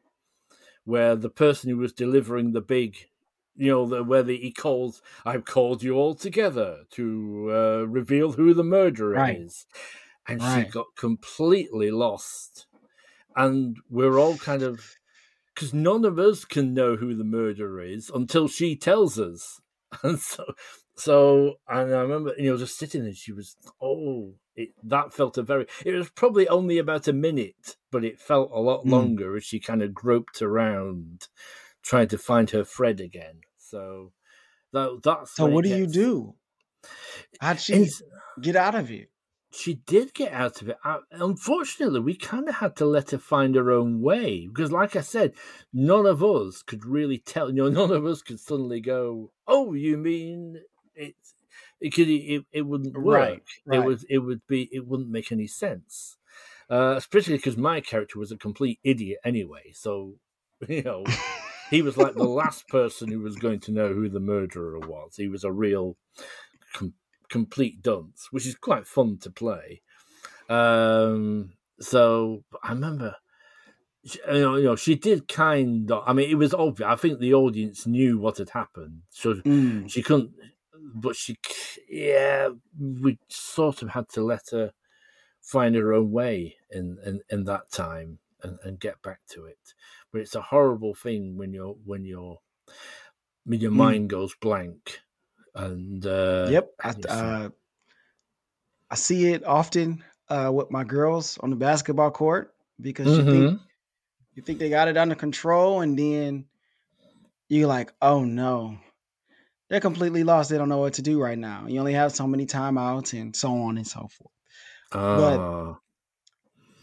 [0.88, 3.08] where the person who was delivering the big
[3.58, 8.34] you know, the, where the, he calls, I've called you all together to uh, reveal
[8.34, 9.39] who the murderer right.
[9.39, 9.65] is.
[10.28, 10.67] And right.
[10.67, 12.67] she got completely lost.
[13.36, 14.95] And we're all kind of,
[15.54, 19.60] because none of us can know who the murderer is until she tells us.
[20.04, 20.43] And so,
[20.95, 25.38] so, and I remember, you know, just sitting there, she was, oh, it, that felt
[25.38, 28.91] a very it was probably only about a minute but it felt a lot mm.
[28.91, 31.28] longer as she kind of groped around
[31.82, 34.12] trying to find her fred again so
[34.73, 35.80] that, that's so what do gets...
[35.80, 36.36] you do
[37.39, 37.88] how'd she
[38.41, 39.10] get out of it
[39.50, 40.78] she did get out of it.
[41.12, 45.02] unfortunately, we kind of had to let her find her own way because, like I
[45.02, 45.34] said,
[45.73, 47.50] none of us could really tell.
[47.50, 50.62] You know, none of us could suddenly go, "Oh, you mean
[50.95, 51.34] it's
[51.80, 53.19] it could it, it wouldn't work.
[53.19, 53.80] Right, right.
[53.80, 56.17] It would it would be it wouldn't make any sense.
[56.69, 59.71] Uh, especially because my character was a complete idiot anyway.
[59.73, 60.15] So
[60.67, 61.03] you know,
[61.69, 65.15] he was like the last person who was going to know who the murderer was.
[65.15, 65.95] He was a real
[66.73, 66.93] com-
[67.30, 69.82] complete dunce, which is quite fun to play.
[70.49, 73.15] Um, so I remember,
[74.03, 76.03] you know, you know, she did kind of.
[76.06, 76.88] I mean, it was obvious.
[76.89, 79.89] I think the audience knew what had happened, so Mm.
[79.89, 80.32] she couldn't.
[80.95, 81.36] But she,
[81.89, 82.49] yeah,
[82.80, 84.71] we sort of had to let her
[85.47, 89.60] find her own way in in, in that time and, and get back to it.
[90.12, 92.39] But it's a horrible thing when you're when you're
[93.45, 93.93] when your Mm.
[93.93, 94.99] mind goes blank.
[95.55, 96.73] And uh, Yep.
[96.83, 97.49] I, uh,
[98.89, 103.49] I see it often uh, with my girls on the basketball court because you think
[103.49, 103.60] Mhm.
[104.36, 106.47] you think they got it under control, and then
[107.49, 108.77] you're like, oh no,
[109.69, 110.49] they're completely lost.
[110.49, 111.67] They don't know what to do right now.
[111.67, 114.31] You only have so many timeouts and so on and so forth.
[114.91, 115.78] Ah.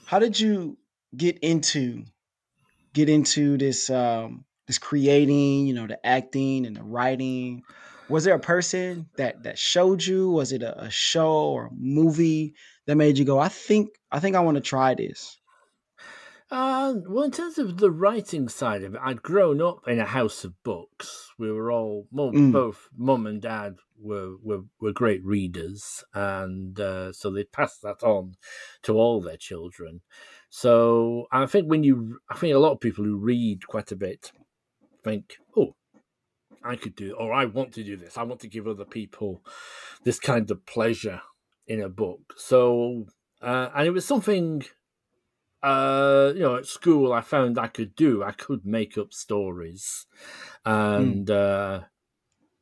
[0.06, 0.76] How did you
[1.16, 2.04] get into
[2.92, 7.62] get into this um this creating, you know, the acting and the writing?
[8.08, 10.30] Was there a person that that showed you?
[10.30, 12.54] Was it a, a show or a movie
[12.86, 15.38] that made you go, I think I think I want to try this?
[16.54, 20.04] Uh, well, in terms of the writing side of it, I'd grown up in a
[20.04, 21.32] house of books.
[21.36, 22.52] We were all, Mm.
[22.52, 28.04] both mum and dad were, were, were great readers, and uh, so they passed that
[28.04, 28.36] on
[28.84, 30.02] to all their children.
[30.48, 33.96] So I think when you, I think a lot of people who read quite a
[33.96, 34.30] bit
[35.02, 35.74] think, oh,
[36.62, 38.16] I could do, or I want to do this.
[38.16, 39.42] I want to give other people
[40.04, 41.20] this kind of pleasure
[41.66, 42.34] in a book.
[42.36, 43.06] So,
[43.42, 44.62] uh, and it was something
[45.64, 48.22] uh, you know, at school, I found I could do.
[48.22, 50.06] I could make up stories,
[50.64, 51.84] and uh,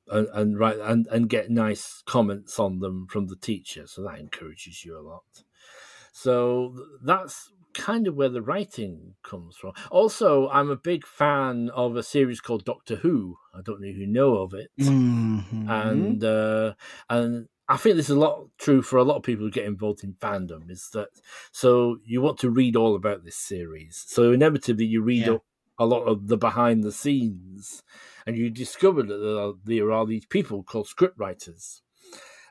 [0.08, 3.86] and, and write and, and get nice comments on them from the teacher.
[3.86, 5.44] So that encourages you a lot.
[6.12, 9.72] So that's kind of where the writing comes from.
[9.90, 13.36] Also, I'm a big fan of a series called Doctor Who.
[13.54, 15.66] I don't know if you know of it Mhm.
[15.66, 16.74] and uh,
[17.08, 19.64] and I think this is a lot true for a lot of people who get
[19.64, 20.70] involved in fandom.
[20.70, 21.08] Is that
[21.52, 21.96] so?
[22.04, 25.35] You want to read all about this series, so inevitably you read Yeah.
[25.35, 25.44] up
[25.78, 27.82] a lot of the behind the scenes,
[28.26, 31.80] and you discover that there are, there are these people called scriptwriters,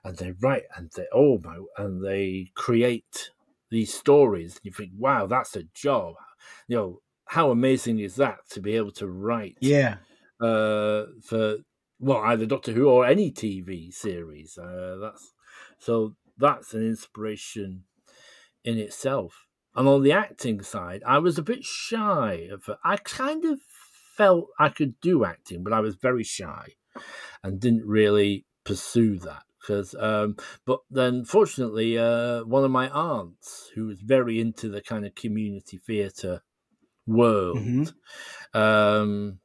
[0.03, 3.29] and they write and they oh my and they create
[3.69, 4.53] these stories.
[4.55, 6.15] And you think, wow, that's a job.
[6.67, 9.57] You know, how amazing is that to be able to write?
[9.61, 9.97] yeah.
[10.41, 11.57] uh, for
[12.01, 14.57] well either Doctor Who or any TV series.
[14.57, 15.33] Uh, that's
[15.77, 17.83] so that's an inspiration
[18.63, 19.45] in itself.
[19.75, 22.69] And on the acting side, I was a bit shy of.
[22.83, 23.61] I kind of
[24.17, 26.73] felt I could do acting, but I was very shy
[27.43, 29.43] and didn't really pursue that.
[29.61, 30.35] Because, um,
[30.65, 35.13] but then fortunately, uh, one of my aunts, who was very into the kind of
[35.13, 36.41] community theatre
[37.05, 37.93] world, Mhm.
[38.55, 39.39] um,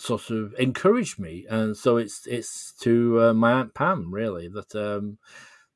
[0.00, 4.74] sort of encouraged me, and so it's it's to uh, my aunt Pam really that
[4.74, 5.18] um,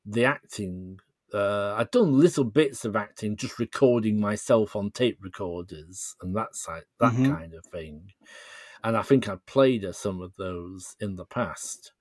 [0.05, 0.99] the acting.
[1.33, 6.55] Uh, I'd done little bits of acting, just recording myself on tape recorders and that
[6.55, 7.23] side, that Mhm.
[7.23, 8.11] kind of thing.
[8.83, 11.93] And I think I played her some of those in the past.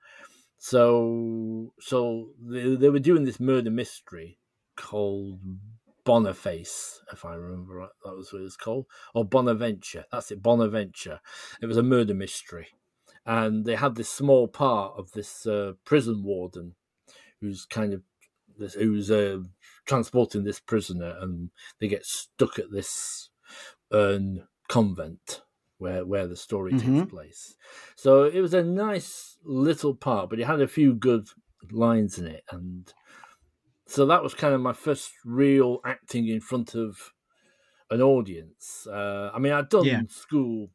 [0.59, 4.39] So, so they, they were doing this murder mystery
[4.77, 5.41] called
[6.05, 10.05] Boniface, if I remember right, that was what it was called, or Bonaventure.
[10.12, 11.21] That's it, Bonaventure.
[11.62, 12.69] It was a murder mystery,
[13.27, 16.75] and they had this small part of this uh, prison warden,
[17.40, 18.03] who's kind of
[18.59, 19.40] this, who's uh,
[19.87, 23.31] transporting this prisoner, and they get stuck at this
[23.90, 25.43] um, convent
[25.79, 27.09] where where the story takes Mhm.
[27.09, 27.57] place.
[27.97, 31.29] So it was a nice little part, but it had a few good
[31.71, 32.93] lines in it, and
[33.87, 37.12] so that was kind of my first real acting in front of
[37.90, 38.87] an audience.
[38.87, 40.03] Uh, I mean, I'd done Yeah.
[40.09, 40.70] school,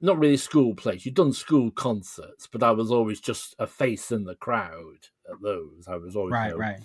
[0.00, 1.06] not really school plays.
[1.06, 5.40] You'd done school concerts, but I was always just a face in the crowd at
[5.42, 5.86] those.
[5.88, 6.80] I was always, Right, you know, right.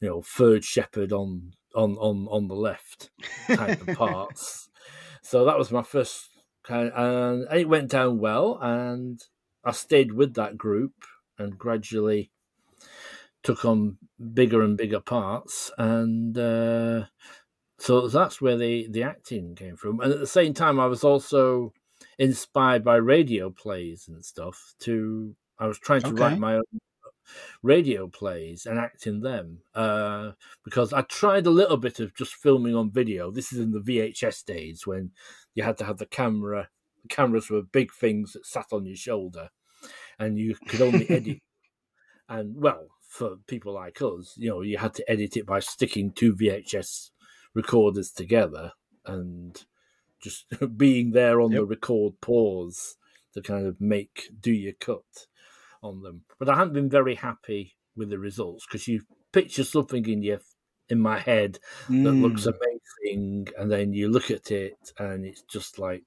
[0.00, 3.10] you know, third shepherd on on on on the left
[3.46, 4.68] type of parts.
[5.22, 6.30] So that was my first
[6.64, 9.20] kind, and it went down well, and
[9.64, 10.94] I stayed with that group
[11.38, 12.32] and gradually
[13.42, 13.98] took on
[14.34, 17.06] bigger and bigger parts, and uh,
[17.78, 20.00] so that's where the the acting came from.
[20.00, 21.72] And at the same time, I was also
[22.18, 24.74] inspired by radio plays and stuff.
[24.80, 26.16] To I was trying to Okay.
[26.16, 26.62] write my own
[27.62, 30.32] radio plays and act in them uh,
[30.64, 33.30] because I tried a little bit of just filming on video.
[33.30, 35.12] This is in the VHS days when
[35.54, 36.68] you had to have the camera.
[37.02, 39.50] The cameras were big things that sat on your shoulder,
[40.18, 41.38] and you could only edit.
[42.28, 46.12] And well, for people like us, you know, you had to edit it by sticking
[46.12, 47.10] two VHS
[47.54, 48.72] recorders together
[49.04, 49.66] and
[50.22, 50.46] just
[50.78, 52.96] being there on the record pause
[53.34, 55.26] to kind of make do your cut
[55.82, 56.24] on them.
[56.38, 59.02] But I haven't been very happy with the results because you
[59.32, 60.40] picture something in your
[60.88, 61.58] in my head
[62.02, 62.22] that Mm.
[62.22, 66.04] looks amazing, and then you look at it and it's just like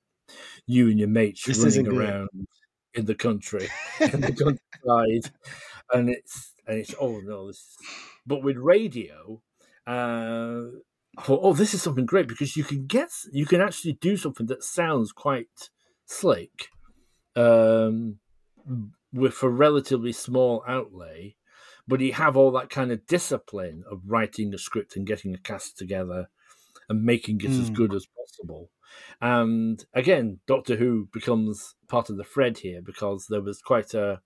[0.65, 2.29] you and your mates This running around
[2.93, 3.67] in the country,
[3.99, 5.33] in the countryside,
[5.93, 7.75] and it's and it's oh no, this.
[8.25, 9.41] But with radio,
[9.87, 10.61] uh,
[11.17, 14.17] I thought, oh, this is something great because you can get you can actually do
[14.17, 15.69] something that sounds quite
[16.05, 16.69] slick,
[17.35, 18.19] um,
[19.11, 21.35] with a relatively small outlay,
[21.87, 25.37] but you have all that kind of discipline of writing a script and getting a
[25.37, 26.29] cast together
[26.89, 27.75] and making it as Mm.
[27.75, 28.69] good as possible.
[29.21, 34.21] And again, Doctor Who becomes part of the thread here because there was quite a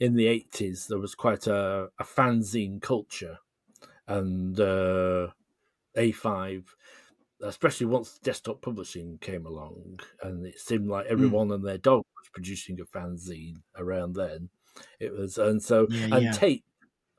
[0.00, 3.38] in the eighties there was quite a, a fanzine culture,
[4.06, 5.28] and uh,
[5.96, 6.76] A five,
[7.42, 12.28] especially once desktop publishing came along, and it seemed like everyone and their dog was
[12.32, 14.50] producing a fanzine around then.
[15.00, 16.32] It was, and so Yeah, and yeah.
[16.32, 16.64] tape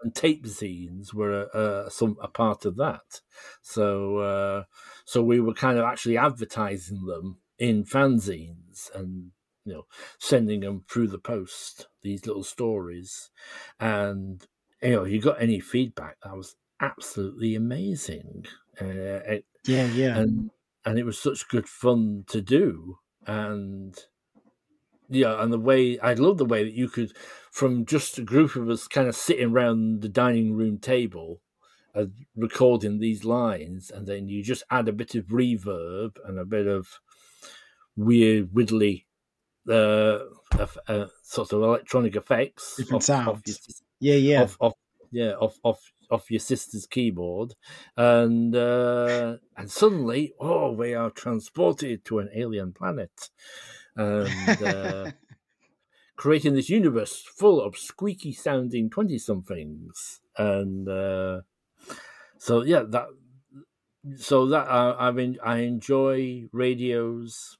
[0.01, 3.21] and tape zines were uh, some a part of that.
[3.61, 4.63] So uh,
[5.05, 9.31] so we were kind of actually advertising them in fanzines and
[9.65, 9.85] you know
[10.19, 13.31] sending them through the post these little stories.
[13.79, 14.45] And
[14.81, 18.45] you know you got any feedback that was absolutely amazing.
[18.79, 20.17] Uh, it, Yeah, yeah.
[20.17, 20.51] and
[20.85, 22.99] and it was such good fun to do.
[23.27, 23.97] And
[25.09, 27.15] yeah and the way i love the way that you could
[27.51, 31.41] from just a group of us kind of sitting around the dining room table
[31.93, 32.05] uh,
[32.35, 36.67] recording these lines and then you just add a bit of reverb and a bit
[36.67, 36.99] of
[37.95, 39.05] weird widdly
[39.69, 40.19] uh,
[40.59, 43.83] of, uh sort of electronic effects Different off- off sounds.
[43.99, 44.43] your yeah, yeah.
[44.43, 44.73] off, off
[45.11, 47.55] yeah off off off your sister's keyboard
[47.97, 53.29] and uh and suddenly oh we are transported to an alien planet
[53.95, 55.11] and uh
[56.15, 61.41] creating this universe full of squeaky sounding 20 somethings and uh
[62.37, 63.07] so yeah that
[64.17, 67.57] so that I, I mean i enjoy radio's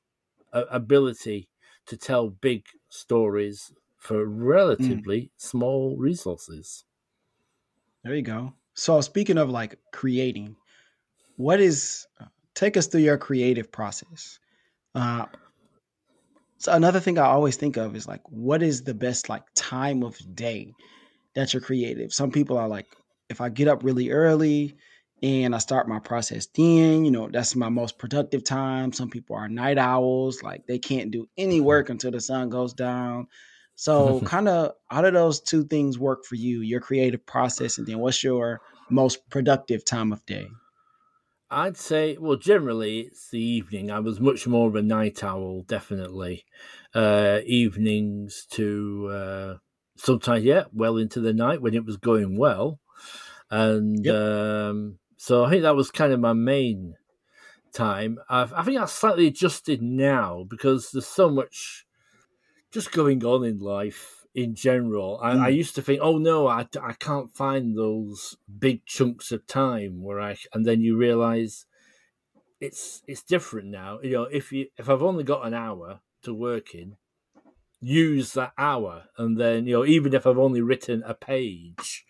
[0.54, 1.50] uh, ability
[1.88, 6.86] to tell big stories for relatively small resources
[8.04, 8.54] There you go.
[8.74, 10.56] So speaking of like creating,
[11.38, 14.40] what is uh, take us through your creative process?
[14.96, 15.28] Uh
[16.58, 20.04] so another thing I always think of is like what is the best like time
[20.04, 20.74] of day
[21.36, 22.14] that you're creative?
[22.14, 22.96] Some people are like
[23.30, 24.78] if I get up really early
[25.26, 28.94] and I start my process then, you know, that's my most productive time.
[28.94, 32.74] Some people are night owls, like they can't do any work until the sun goes
[32.74, 33.28] down.
[33.76, 37.88] So, kind of how do those two things work for you, your creative process, and
[37.88, 40.48] then what's your most productive time of day?
[41.50, 43.92] I'd say, well, generally it's the evening.
[43.92, 46.46] I was much more of a night owl, definitely.
[46.94, 49.58] Uh, evenings to uh,
[49.96, 52.80] sometimes, yeah, well into the night when it was going well.
[53.52, 54.16] And Yep.
[54.16, 56.96] um, so I think that was kind of my main
[57.74, 58.20] time.
[58.30, 61.86] I've, I think I've slightly adjusted now because there's so much
[62.72, 65.20] just going on in life in general.
[65.22, 65.56] I, I Mm.
[65.56, 70.20] used to think, oh no, I, I can't find those big chunks of time where
[70.20, 71.66] I, and then you realize
[72.60, 74.00] it's it's different now.
[74.02, 76.98] You know, if you if I've only got an hour to work in,
[77.82, 82.06] use that hour, and then you know, even if I've only written a page,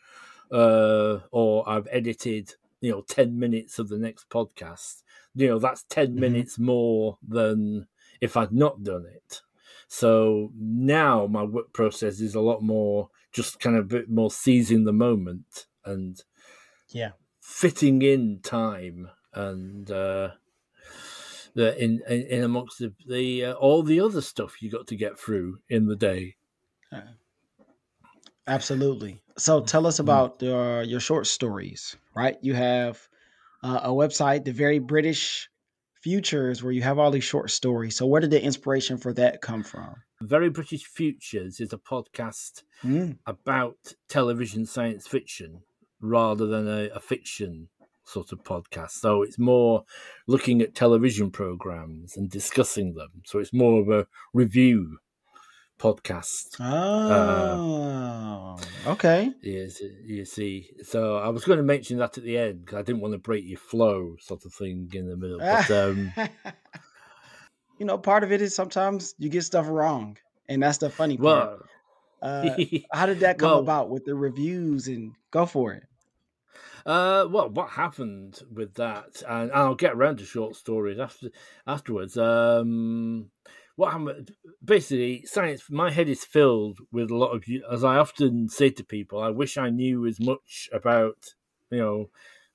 [0.51, 5.03] uh, or I've edited, you know, ten minutes of the next podcast,
[5.33, 6.19] you know, that's 10 Mhm.
[6.19, 7.87] minutes more than
[8.21, 9.41] if I'd not done it.
[9.87, 14.31] So now my work process is a lot more just kind of a bit more
[14.31, 16.23] seizing the moment and
[16.89, 17.13] Yeah.
[17.39, 20.31] fitting in time and uh
[21.53, 24.95] the in in, in amongst the, the uh, all the other stuff you got to
[24.95, 26.35] get through in the day
[28.47, 29.21] Absolutely.
[29.37, 32.37] So tell us about your your short stories, right?
[32.41, 33.07] You have
[33.63, 35.49] uh, a website, the Very British
[36.01, 37.95] Futures, where you have all these short stories.
[37.97, 39.95] So where did the inspiration for that come from?
[40.21, 45.61] very british futures is a podcast Mm, about television science fiction
[45.99, 47.69] rather than a, a fiction
[48.03, 48.91] sort of podcast.
[48.91, 49.83] So it's more
[50.27, 53.23] looking at television programs and discussing them.
[53.25, 54.99] So it's more of a review
[55.79, 56.59] podcast.
[56.59, 58.57] Oh,
[58.87, 59.31] okay.
[59.41, 60.69] Yes, you see.
[60.83, 63.17] So I was going to mention that at the end because I didn't want to
[63.19, 65.39] break your flow, sort of thing, in the middle.
[65.39, 66.11] But um,
[67.79, 70.17] you know, part of it is sometimes you get stuff wrong,
[70.47, 71.59] and that's the funny part.
[71.59, 71.59] well,
[72.21, 72.55] Uh,
[72.93, 74.87] how did that come Well- about with the reviews?
[74.87, 75.83] And go for it.
[76.85, 81.29] Uh, well, what happened with that, and I'll get around to short stories after
[81.65, 82.15] afterwards.
[82.15, 83.31] Um,
[83.75, 84.31] what happened?
[84.63, 85.63] Basically, science.
[85.69, 87.43] My head is filled with a lot of.
[87.69, 91.35] As I often say to people, I wish I knew as much about
[91.69, 92.09] you know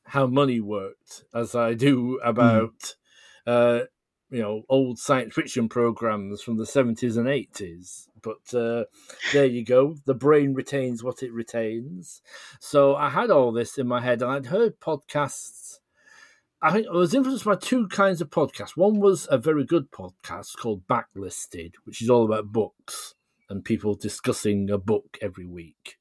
[0.04, 2.94] how money worked as I do about
[3.46, 3.82] mm.
[3.82, 3.84] uh,
[4.30, 8.08] you know old science fiction programs from the seventies and eighties.
[8.22, 8.84] But uh,
[9.32, 9.96] there you go.
[10.04, 12.22] The brain retains what it retains.
[12.60, 15.69] So I had all this in my head, and I'd heard podcasts.
[16.62, 18.76] I think I was influenced by two kinds of podcasts.
[18.76, 23.14] One was a very good podcast called Backlisted, which is all about books
[23.48, 25.96] and people discussing a book every week.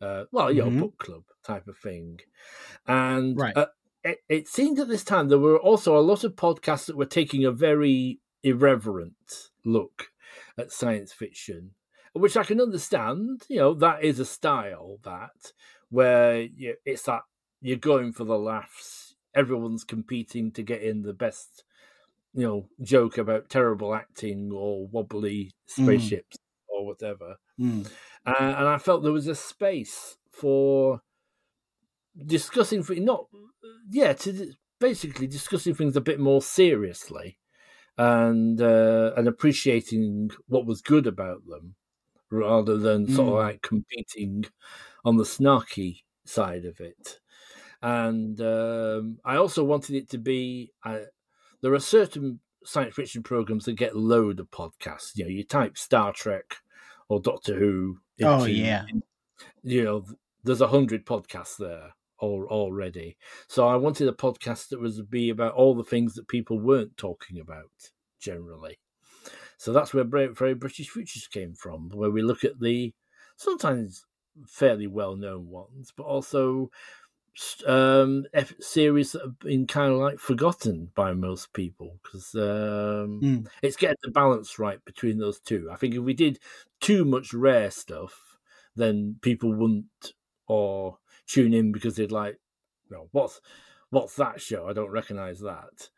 [0.00, 0.80] Uh, well, you know, mm-hmm.
[0.80, 2.20] book club type of thing.
[2.86, 3.56] And right.
[3.56, 3.66] uh,
[4.02, 7.04] it, it seemed at this time there were also a lot of podcasts that were
[7.04, 10.08] taking a very irreverent look
[10.56, 11.72] at science fiction,
[12.14, 13.42] which I can understand.
[13.48, 15.52] You know, that is a style that
[15.90, 17.22] where you, it's that
[17.60, 18.97] you're going for the laughs.
[19.38, 21.64] Everyone's competing to get in the best,
[22.34, 25.84] you know, joke about terrible acting or wobbly mm.
[25.84, 26.40] spaceships mm.
[26.68, 27.36] or whatever.
[27.60, 27.86] Mm.
[28.26, 31.02] Uh, and I felt there was a space for
[32.26, 33.26] discussing things not
[33.90, 37.38] yeah to basically discussing things a bit more seriously
[37.96, 41.74] and uh, and appreciating what was good about them
[42.30, 43.14] rather than mm.
[43.14, 43.38] sort of mm.
[43.38, 44.44] like competing
[45.04, 47.18] on the snarky side of it
[47.82, 50.98] and um, i also wanted it to be uh,
[51.62, 55.78] there are certain science fiction programs that get load of podcasts you know you type
[55.78, 56.56] star trek
[57.08, 58.84] or doctor who oh yeah
[59.62, 60.04] you know
[60.44, 63.16] there's a hundred podcasts there already.
[63.46, 66.96] So I wanted a podcast that was be about all the things that people weren't
[66.96, 67.70] talking about
[68.20, 68.78] generally.
[69.56, 72.94] So that's where Very British Futures came from, where we look at the
[73.36, 74.04] sometimes
[74.46, 76.70] fairly well known ones, but also
[77.66, 78.26] um,
[78.60, 83.46] series that have been kind of like forgotten by most people because um, mm.
[83.62, 85.68] it's getting the balance right between those two.
[85.72, 86.38] I think if we did
[86.80, 88.38] too much rare stuff,
[88.76, 90.12] then people wouldn't
[90.46, 92.38] or tune in because they'd like,
[92.90, 93.40] you know, what's
[93.90, 94.68] what's that show?
[94.68, 95.88] I don't recognize that.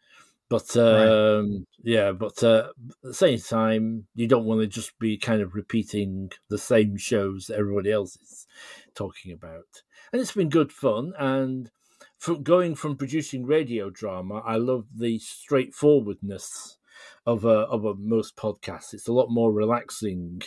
[0.50, 1.60] But um, right.
[1.84, 5.54] yeah, but uh, at the same time, you don't want to just be kind of
[5.54, 8.48] repeating the same shows that everybody else is
[8.94, 9.84] talking about.
[10.12, 11.12] And it's been good fun.
[11.16, 11.70] And
[12.18, 16.78] from going from producing radio drama, I love the straightforwardness
[17.24, 18.92] of a, of a, most podcasts.
[18.92, 20.42] It's a lot more relaxing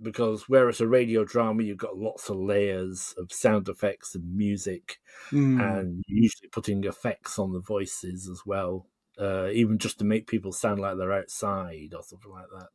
[0.00, 4.98] because whereas a radio drama you've got lots of layers of sound effects and music
[5.30, 5.60] mm.
[5.60, 8.86] and usually putting effects on the voices as well
[9.18, 12.68] uh, even just to make people sound like they're outside or something like that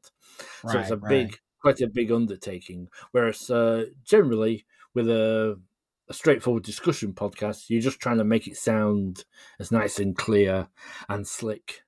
[0.63, 1.09] right, so it's a right.
[1.09, 4.65] big quite a big undertaking whereas uh, generally
[4.95, 5.59] with a,
[6.09, 9.25] a straightforward discussion podcast you're just trying to make it sound
[9.59, 10.67] as nice and clear
[11.07, 11.83] and slick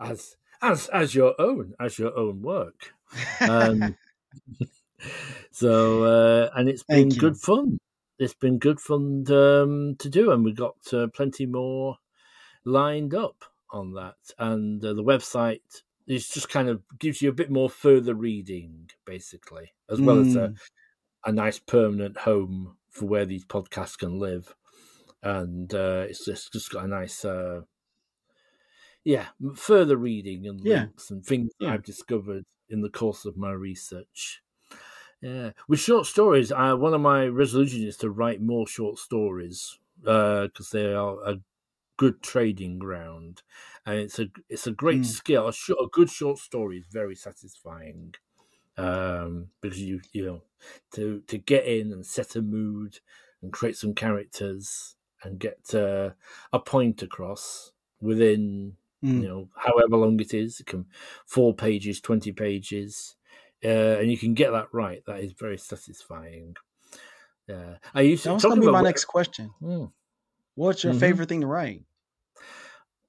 [0.00, 2.92] as as as your own as your own work
[3.40, 3.96] um,
[5.50, 7.78] so uh, and it's been good fun.
[8.18, 11.96] It's been good fun um, to do, and we've got uh, plenty more
[12.64, 14.16] lined up on that.
[14.38, 18.90] And uh, the website is just kind of gives you a bit more further reading,
[19.04, 20.26] basically, as well mm.
[20.26, 20.56] as a, mm.
[21.24, 24.54] a nice permanent home for where these podcasts can live.
[25.22, 27.62] And uh, it's just, just got a nice uh,
[29.04, 31.14] yeah, further reading and links yeah.
[31.14, 31.72] and things yeah.
[31.74, 34.42] I've discovered in the course of my research.
[35.20, 39.78] Yeah, with short stories, I, one of my resolutions is to write more short stories
[40.00, 41.40] because uh, they are a
[41.96, 43.42] good trading ground,
[43.86, 45.06] and it's a it's a great mm.
[45.06, 45.48] skill.
[45.48, 48.14] A, short, a good short story is very satisfying
[48.76, 50.42] um, because you you know
[50.92, 53.00] to to get in and set a mood
[53.42, 56.10] and create some characters and get uh,
[56.52, 59.22] a point across within mm.
[59.22, 60.60] you know however long it is.
[60.60, 60.86] It can
[61.26, 63.15] four pages, twenty pages
[63.64, 63.68] uh,
[64.00, 65.02] and you can get that right.
[65.06, 66.56] That is very satisfying.
[67.48, 68.30] Yeah, I used to.
[68.30, 69.50] That's gonna be my next question.
[69.60, 69.84] Hmm.
[70.54, 71.00] What's your mm-hmm.
[71.00, 71.82] favorite thing to write?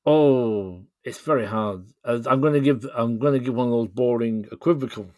[0.06, 1.86] Oh, it's very hard.
[2.06, 2.86] I'm going to give.
[2.96, 5.10] I'm going to give one of those boring, equivocal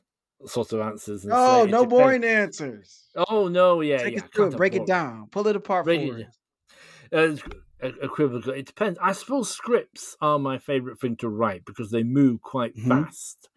[0.46, 1.28] sort of answers.
[1.30, 3.10] oh, no boring answers.
[3.28, 4.24] Oh no, yeah, Take yeah.
[4.26, 7.44] It through, break it down, pull it apart Break for it.
[7.82, 8.54] Uh, equivocal.
[8.54, 9.00] It depends.
[9.02, 12.90] I suppose scripts are my favorite thing to write because they move quite mm-hmm.
[12.90, 13.50] fast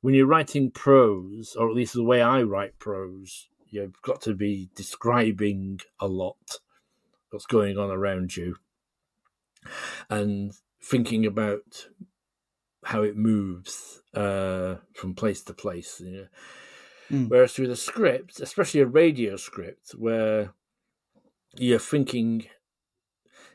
[0.00, 4.34] when you're writing prose, or at least the way I write prose, you've got to
[4.34, 6.60] be describing a lot
[7.30, 8.56] what's going on around you
[10.08, 11.88] and thinking about
[12.84, 16.00] how it moves uh, from place to place.
[16.00, 16.26] You know?
[17.10, 17.28] mm.
[17.28, 20.54] Whereas with a script, especially a radio script, where
[21.56, 22.46] you're thinking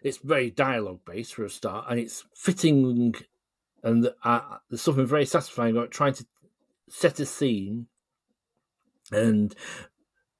[0.04, 3.16] it's very dialogue based for a start, and it's fitting
[3.84, 6.26] and I, there's something very satisfying about trying to
[6.90, 7.88] set a scene
[9.12, 9.56] and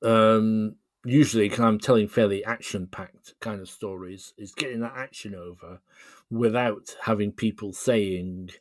[0.04, 0.76] um,
[1.06, 5.80] usually because I'm telling fairly action packed kind of stories, is getting that action over
[6.30, 8.52] without having people saying,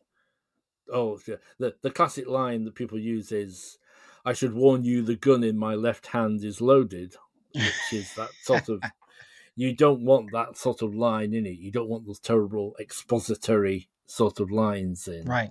[0.93, 1.19] "Oh,
[1.59, 3.79] the the classic line that people use is."
[4.25, 7.17] I should warn you, the gun in my left hand is loaded,
[7.53, 8.81] which is that sort of.
[9.57, 11.59] you don't want that sort of line in it.
[11.59, 15.25] You don't want those terrible expository sort of lines in.
[15.25, 15.51] Right.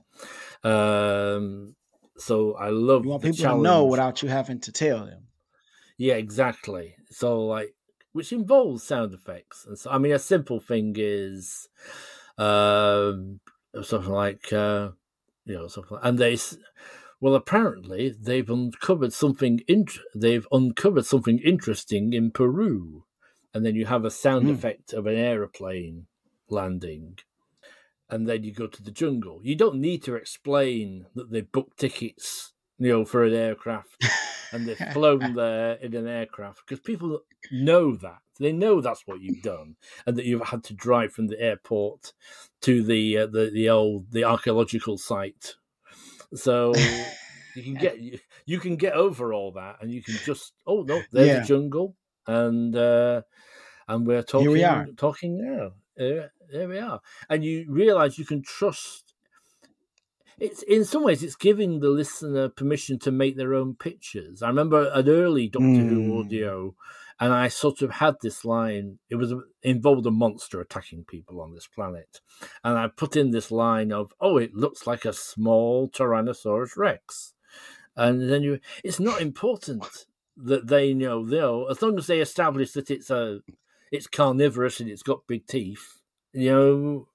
[0.63, 1.75] Um,
[2.21, 3.03] so I love.
[3.03, 3.59] You want people challenge.
[3.59, 5.23] to know without you having to tell them.
[5.97, 6.95] Yeah, exactly.
[7.09, 7.73] So like,
[8.13, 11.67] which involves sound effects, and so I mean, a simple thing is,
[12.37, 13.39] um,
[13.81, 14.89] something like, uh,
[15.45, 16.37] you know, something, like, and they,
[17.19, 19.61] well, apparently they've uncovered something.
[20.15, 23.05] They've uncovered something interesting in Peru,
[23.53, 24.53] and then you have a sound mm.
[24.53, 26.07] effect of an aeroplane
[26.49, 27.17] landing
[28.11, 29.39] and then you go to the jungle.
[29.41, 34.03] You don't need to explain that they booked tickets, you know, for an aircraft
[34.51, 39.21] and they've flown there in an aircraft because people know that they know that's what
[39.21, 42.13] you've done and that you've had to drive from the airport
[42.61, 45.55] to the uh, the the old the archaeological site
[46.33, 46.73] so
[47.55, 50.81] you can get you, you, can get over all that and you can just oh
[50.81, 51.39] no there's yeah.
[51.39, 51.95] the jungle
[52.27, 53.21] and uh
[53.87, 54.87] and we're talking Here we are.
[54.97, 55.71] talking now
[56.01, 56.99] there, there we are
[57.29, 59.11] and you realize you can trust
[60.41, 64.41] it's in some ways it's giving the listener permission to make their own pictures.
[64.41, 65.89] I remember an early Doctor mm.
[65.89, 66.75] Who audio,
[67.19, 68.97] and I sort of had this line.
[69.07, 72.21] It was involved a monster attacking people on this planet,
[72.63, 77.33] and I put in this line of, "Oh, it looks like a small Tyrannosaurus Rex,"
[77.95, 78.59] and then you.
[78.83, 83.41] It's not important that they know, know as long as they establish that it's a,
[83.91, 85.99] it's carnivorous and it's got big teeth.
[86.33, 87.07] You know,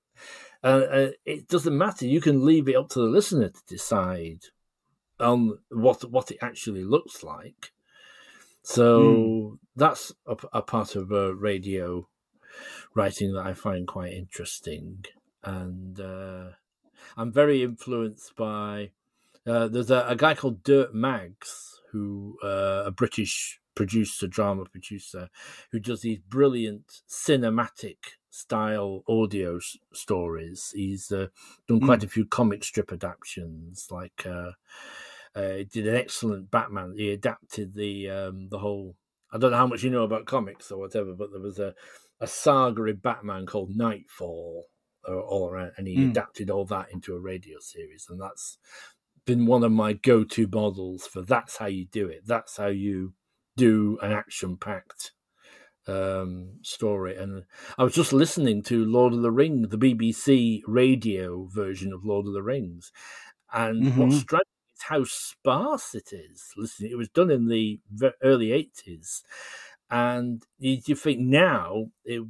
[0.62, 2.06] uh, uh, it doesn't matter.
[2.06, 4.44] You can leave it up to the listener to decide
[5.18, 7.72] on what what it actually looks like.
[8.62, 9.58] So mm.
[9.76, 12.08] that's a, a, part of uh, radio
[12.94, 15.04] writing that I find quite interesting,
[15.44, 16.48] and uh,
[17.16, 18.90] I'm very influenced by.
[19.46, 25.28] Uh, there's a, a, guy called Dirk Maggs, who uh, a British producer, drama producer,
[25.70, 27.98] who does these brilliant cinematic
[28.30, 30.72] style audio s- stories.
[30.74, 31.28] He's uh,
[31.68, 32.04] done quite mm.
[32.04, 34.52] a few comic strip adaptations, like uh,
[35.36, 36.94] uh, did an excellent Batman.
[36.96, 38.96] He adapted the um, the whole.
[39.32, 41.74] I don't know how much you know about comics or whatever, but there was a
[42.20, 44.64] a saga in Batman called Knightfall,
[45.08, 46.10] uh, all around, and he mm.
[46.10, 48.58] adapted all that into a radio series, and that's
[49.26, 52.22] been one of my go-to models for that's how you do it.
[52.24, 53.12] That's how you
[53.56, 55.12] do an action-packed
[55.86, 57.16] um, story.
[57.16, 57.44] And
[57.78, 62.26] I was just listening to Lord of the Rings, the BBC radio version of Lord
[62.26, 62.92] of the Rings,
[63.52, 64.00] and mm-hmm.
[64.00, 66.52] what struck me is how sparse it is.
[66.56, 67.80] Listening, it was done in the
[68.22, 69.22] early eighties,
[69.90, 72.22] and you, you, think now it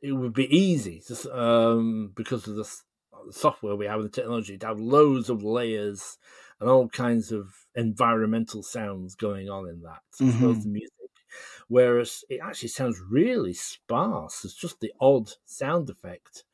[0.00, 2.68] it would be easy to, um, because of the,
[3.26, 6.18] the software we have and the technology to have loads of layers
[6.62, 10.92] and all kinds of environmental sounds going on in that, as well as the music
[11.68, 14.44] whereas it actually sounds really sparse.
[14.44, 16.44] It's just the odd sound effect,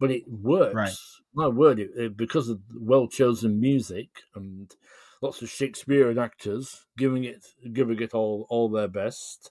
[0.00, 0.74] but it works.
[0.74, 0.94] Right.
[1.34, 4.74] My word, it, it, because of well chosen music and
[5.22, 9.50] lots of Shakespearean actors giving it giving it all all their best.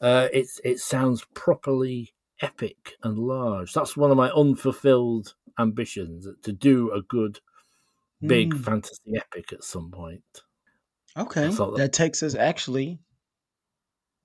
[0.00, 3.72] Uh, it's it sounds properly epic and large.
[3.72, 7.40] That's one of my unfulfilled ambitions to do a good
[8.20, 8.64] big mm.
[8.64, 10.22] fantasy epic at some point.
[11.16, 13.00] Okay, that, that takes us actually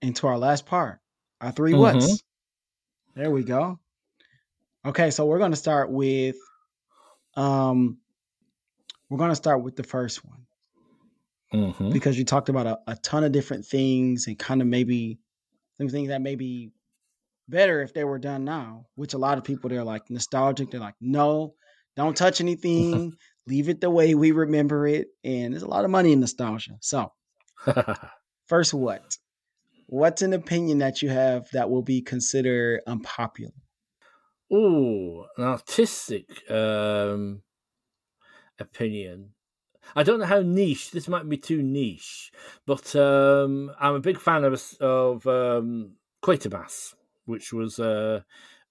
[0.02, 1.00] into our last part.
[1.42, 1.82] Our 3 mm-hmm.
[1.82, 2.24] whats.
[3.16, 3.80] There we go.
[4.86, 6.36] Okay, so we're going to start with
[7.36, 7.98] um
[9.10, 10.46] we're going to start with the first one.
[11.54, 11.92] Mm-hmm.
[11.92, 15.20] Because you talked about a, a, ton of different things and kind of maybe
[15.78, 16.72] some things that may be
[17.48, 20.72] better if they were done now, which a lot of people they're like nostalgic.
[20.72, 21.54] They're like, no,
[21.96, 23.14] don't touch anything,
[23.48, 25.08] leave it the way we remember it.
[25.24, 26.78] And there's a lot of money in nostalgia.
[26.82, 27.12] So,
[28.48, 29.18] first, what?
[29.88, 33.54] what's an opinion that you have that will be considered unpopular?
[34.52, 37.44] Oh, an artistic um,
[38.60, 39.34] opinion.
[39.96, 40.92] I don't know how niche.
[40.92, 42.32] This might be too niche,
[42.66, 48.22] but um, I'm a big fan of of um, Quatermass, which was uh,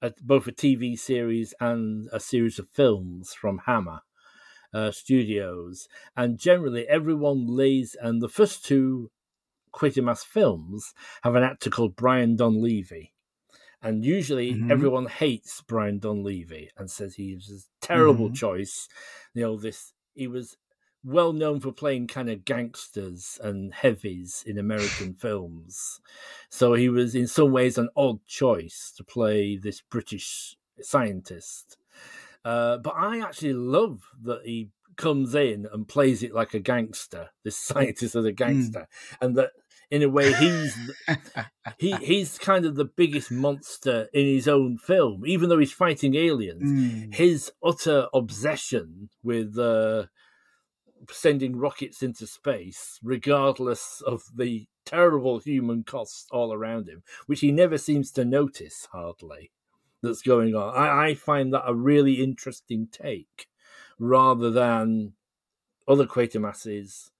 [0.01, 4.01] a, both a TV series and a series of films from Hammer
[4.73, 5.89] uh, Studios.
[6.17, 9.11] And generally, everyone lays and the first two
[9.75, 10.93] Quatermass films
[11.23, 13.11] have an actor called Brian Donlevy.
[13.81, 14.71] And usually Mhm.
[14.71, 18.35] everyone hates Brian Donlevy and says he was a terrible Mhm.
[18.37, 18.89] choice.
[19.35, 20.57] You know, this he was
[21.03, 26.01] well known for playing kind of gangsters and heavies in American films.
[26.49, 31.77] So he was in some ways an odd choice to play this British scientist.
[32.45, 37.31] Uh, but I actually love that he comes in and plays it like a gangster,
[37.45, 38.87] this scientist as a gangster,
[39.21, 39.51] and that
[39.91, 40.75] in a way he's
[41.79, 46.15] he he's kind of the biggest monster in his own film, even though he's fighting
[46.15, 46.63] aliens.
[46.63, 47.15] Mm.
[47.15, 50.07] His utter obsession with uh,
[51.11, 57.53] sending rockets into space, regardless of the terrible human costs all around him, which he
[57.53, 59.53] never seems to notice hardly
[60.03, 60.75] that's going on.
[60.75, 63.47] I, I find that a really interesting take
[63.99, 65.13] rather than
[65.87, 67.11] other Quatermasses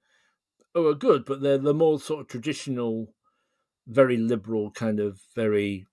[0.75, 3.15] who are good, but they're the more sort of traditional,
[3.87, 5.87] very liberal, kind of very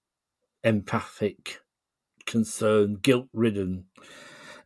[0.63, 1.59] empathic,
[2.25, 3.85] concerned, guilt ridden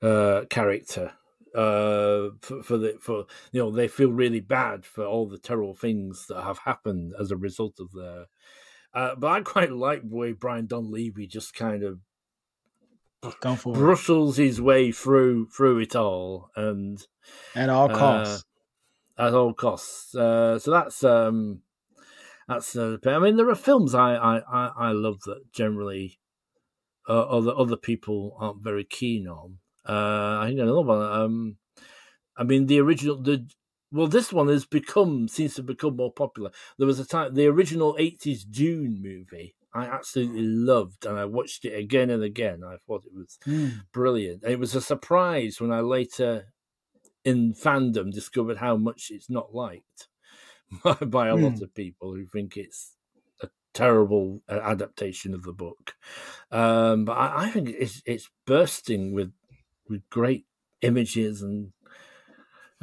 [0.01, 1.13] uh, character.
[1.55, 5.76] Uh, for, for the for you know they feel really bad for all the terrible
[5.76, 8.26] things that have happened as a result of their.
[8.91, 11.99] Uh, but I quite like the way Brian Donlevy just kind of
[13.39, 14.36] Go for it.
[14.36, 17.05] his way through through it all and
[17.55, 18.45] At all uh, costs.
[19.17, 20.13] at all costs.
[20.15, 21.61] Uh, so that's um,
[22.47, 22.76] that's.
[22.76, 26.19] Uh, I mean, there are films I I, I, I love that generally
[27.07, 29.59] uh, other other people aren't very keen on.
[29.88, 31.01] Uh, I think another one.
[31.01, 31.57] Um,
[32.38, 33.47] I mean, the original the.
[33.91, 36.49] Well, this one has become seems to have become more popular.
[36.80, 39.55] There was a time the original '80s Dune movie.
[39.74, 42.63] I absolutely loved, and I watched it again and again.
[42.63, 43.84] I thought it was Mm.
[43.93, 44.43] brilliant.
[44.43, 46.53] It was a surprise when I later
[47.26, 50.09] in fandom discovered how much it's not liked
[51.07, 51.63] by a lot Hmm.
[51.63, 52.97] of people who think it's
[53.41, 55.95] a terrible uh, adaptation of the book.
[56.51, 59.34] Um, but I, I think it's it's bursting with
[59.89, 60.47] with great
[60.82, 61.74] images and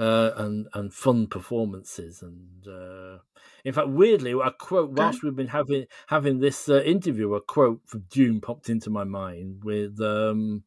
[0.01, 2.67] uh, and and fun performances and.
[2.67, 3.19] Uh,
[3.63, 7.83] in fact, weirdly, a quote whilst we've been having having this uh, interview, a quote
[7.87, 10.65] from Dune popped into my mind with um,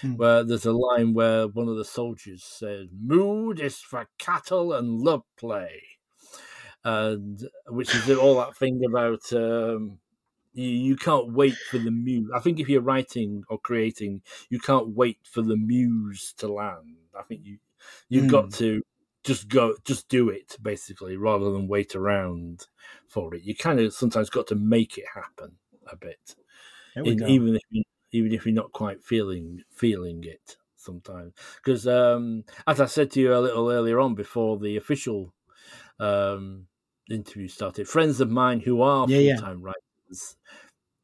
[0.00, 0.14] Hmm.
[0.16, 5.00] where there's a line where one of the soldiers says, "Mood is for cattle and
[5.00, 5.82] love play,"
[6.84, 9.98] and which is all that thing about um,
[10.52, 12.30] you, you can't wait for the muse.
[12.34, 16.96] I think if you're writing or creating, you can't wait for the muse to land.
[17.18, 17.58] I think you
[18.08, 18.82] you've got to
[19.24, 22.66] just go, just do it basically, rather than wait around
[23.06, 23.42] for it.
[23.42, 25.58] You kind of sometimes got to make it happen
[25.90, 26.36] a bit
[27.02, 31.34] in, even if you, even if you're not quite feeling feeling it sometimes.
[31.56, 35.34] Because um, as I said to you a little earlier on before the official
[36.00, 36.68] um,
[37.10, 39.28] interview started, friends of mine who are Yeah, yeah.
[39.28, 40.36] full time writers,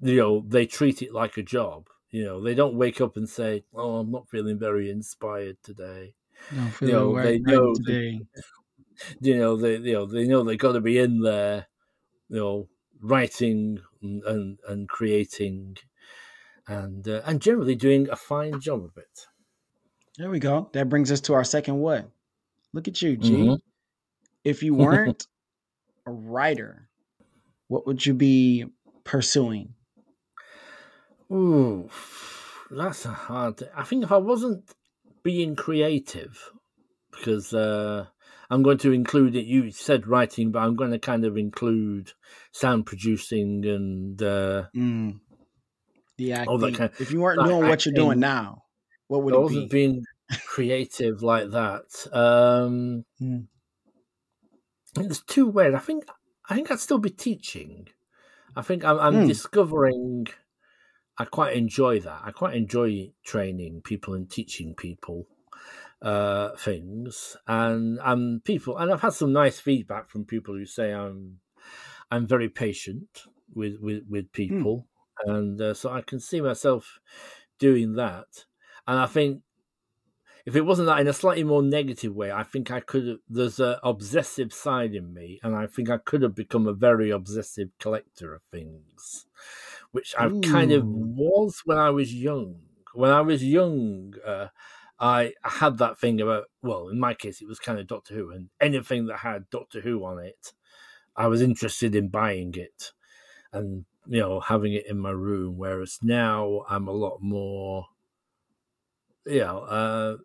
[0.01, 1.89] you know, they treat it like a job.
[2.11, 6.15] You know, they don't wake up and say, "Oh, I'm not feeling very inspired today."
[6.51, 8.21] No, you know, they know today.
[9.21, 11.67] you know they you know they know they got to be in there
[12.29, 12.69] you know
[13.01, 15.77] writing and and, and creating
[16.69, 19.27] and uh, and generally doing a fine job of it
[20.17, 20.69] There we go.
[20.75, 22.11] That brings us to our second what?
[22.73, 23.57] Look at you, G.
[23.57, 23.61] Mhm.
[24.45, 25.27] If you weren't
[26.07, 26.91] a writer,
[27.69, 28.67] what would you be
[29.05, 29.75] pursuing?
[31.33, 31.91] Ooh,
[32.71, 33.63] that's a hard.
[33.75, 34.75] I think if I wasn't
[35.29, 36.35] being creative,
[37.11, 38.07] because uh,
[38.51, 39.45] I'm going to include it.
[39.45, 42.13] You said writing, but I'm going to kind of include
[42.53, 45.21] sound producing and uh, Mm.
[46.17, 46.49] The acting.
[46.49, 48.63] All that kind- if you weren't doing what you're doing now,
[49.09, 49.77] what would I it wasn't be?
[49.79, 50.03] being
[50.47, 51.85] creative like that.
[52.13, 53.05] Um.
[53.21, 55.75] I think there's two ways.
[55.75, 56.05] I think
[56.49, 57.89] I think I'd still be teaching.
[58.57, 59.27] I think I'm, I'm Hmm.
[59.29, 60.27] discovering.
[61.19, 62.21] I quite enjoy that.
[62.25, 65.27] I quite enjoy training people and teaching people
[66.01, 68.79] uh, things, and and people.
[68.79, 71.41] And I've had some nice feedback from people who say I'm
[72.11, 74.87] I'm very patient with with with people,
[75.25, 77.01] and uh, so I can see myself
[77.59, 78.45] doing that.
[78.87, 79.43] And I think
[80.47, 83.19] if it wasn't that in a slightly more negative way, I think I could have.
[83.29, 87.11] There's an obsessive side in me, and I think I could have become a very
[87.11, 89.27] obsessive collector of things,
[89.93, 92.63] which I kind of was when I was young.
[92.95, 94.49] When I was young, uh,
[94.99, 96.47] I had that thing about.
[96.63, 99.81] Well, in my case, it was kind of Doctor Who, and anything that had Doctor
[99.81, 100.55] Who on it,
[101.17, 102.93] I was interested in buying it,
[103.53, 105.59] and you know having it in my room.
[105.59, 107.87] Whereas now, I'm a lot more.
[109.27, 110.17] You know, uh,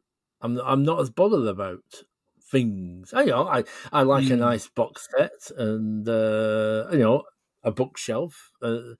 [0.41, 2.03] I'm I'm not as bothered about
[2.41, 3.13] things.
[3.13, 4.37] I you know I I like a Mm.
[4.37, 7.23] nice box set and uh, you know
[7.63, 8.93] a bookshelf, uh,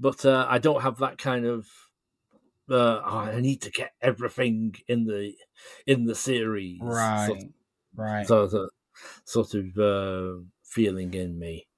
[0.00, 1.68] but uh, I don't have that kind of.
[2.70, 5.34] Uh, oh, I need to get everything in the
[5.86, 7.42] in the series, right, sort,
[7.94, 8.70] right, sort of
[9.24, 11.68] sort of uh, feeling in me.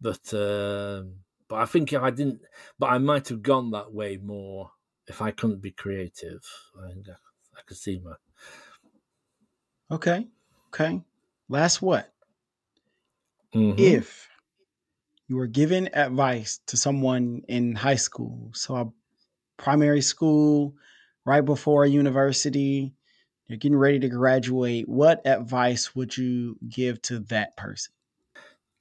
[0.00, 1.04] But uh,
[1.48, 2.42] but I think if I didn't,
[2.78, 4.72] but I might have gone that way more
[5.08, 6.42] if I couldn't be creative.
[6.78, 6.88] I,
[7.58, 8.14] I could see my.
[9.90, 10.28] Okay,
[10.68, 11.02] okay.
[11.48, 12.12] Last what?
[13.54, 13.96] Mhm.
[13.96, 14.29] If
[15.30, 18.92] you were given advice to someone in high school, so a
[19.56, 20.74] primary school,
[21.24, 22.92] right before university,
[23.46, 27.94] you're getting ready to graduate, what advice would you give to that person?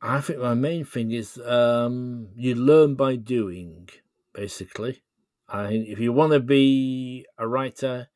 [0.02, 3.90] I think my main thing is um, you learn by doing,
[4.34, 5.04] basically.
[5.48, 8.08] I if you want to be a writer,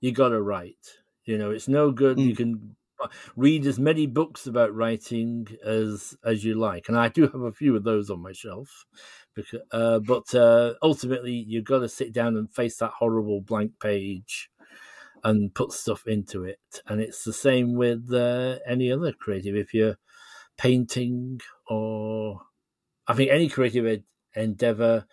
[0.00, 0.98] you got to write.
[1.24, 2.18] You know, it's no good.
[2.18, 2.36] You Mm.
[2.36, 2.75] can
[3.36, 7.52] read as many books about writing as as you like, and I do have a
[7.52, 8.84] few of those on my shelf.
[9.34, 13.78] Because, uh, but uh, ultimately, you've got to sit down and face that horrible blank
[13.80, 14.50] page
[15.22, 16.60] and put stuff into it.
[16.86, 19.56] And it's the same with uh, any other creative.
[19.56, 19.98] If you're
[20.56, 22.40] painting or
[23.06, 25.06] I think any creative ed- endeavor,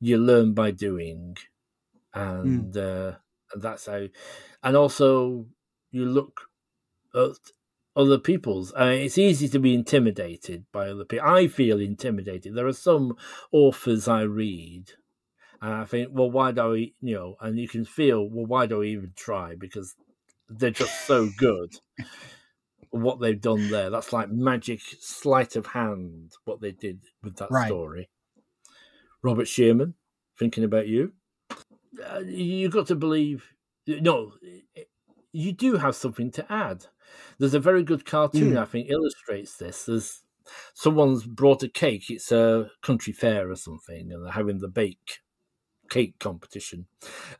[0.00, 1.36] you learn by doing,
[2.14, 3.14] and uh,
[3.52, 4.06] and that's how.
[4.62, 5.46] And also,
[5.90, 6.48] you look
[7.14, 8.72] other people's.
[8.74, 11.28] Uh, it's easy to be intimidated by other people.
[11.28, 12.54] I feel intimidated.
[12.54, 13.16] There are some
[13.52, 14.92] authors I read,
[15.60, 17.36] and I think, well, why do I, you know?
[17.40, 19.54] And you can feel, well, why do I even try?
[19.58, 19.94] Because
[20.48, 21.74] they're just so good.
[22.90, 23.88] what they've done there.
[23.88, 27.66] That's like magic sleight of hand, what they did with that Right.
[27.66, 28.10] story.
[29.22, 29.94] Robert Shearman,
[30.38, 31.12] thinking about you.
[32.04, 33.44] Uh, you've got to believe,
[33.86, 34.34] no,
[35.32, 36.86] you do have something to add.
[37.38, 38.58] There's a very good cartoon, Mm.
[38.58, 39.84] I think, illustrates this.
[39.86, 40.22] There's
[40.74, 42.10] someone's brought a cake.
[42.10, 45.20] It's a country fair or something, and they're having the bake
[45.90, 46.86] cake competition.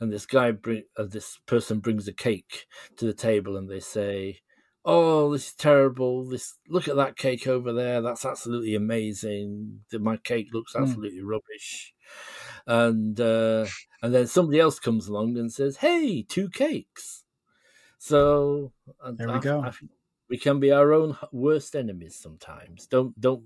[0.01, 2.67] And this guy, bring, uh, this person brings a cake
[2.97, 4.41] to the table, and they say,
[4.85, 6.25] "Oh, this is terrible!
[6.29, 8.03] This look at that cake over there.
[8.03, 9.85] That's absolutely amazing.
[9.93, 10.83] My cake looks Mm.
[10.83, 11.95] absolutely rubbish."
[12.67, 13.67] And uh,
[14.03, 17.22] and then somebody else comes along and says, "Hey, two cakes."
[18.03, 18.73] So
[19.13, 19.61] There we I- go.
[19.63, 19.93] I think
[20.29, 22.89] we can be our own worst enemies sometimes.
[22.89, 23.45] Don't don't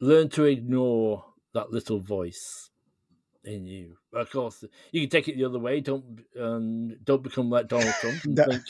[0.00, 2.70] learn to ignore that little voice
[3.42, 3.96] in you.
[4.12, 5.80] Of course, you can take it the other way.
[5.80, 8.62] Don't um, don't become like Donald Trump and That- think,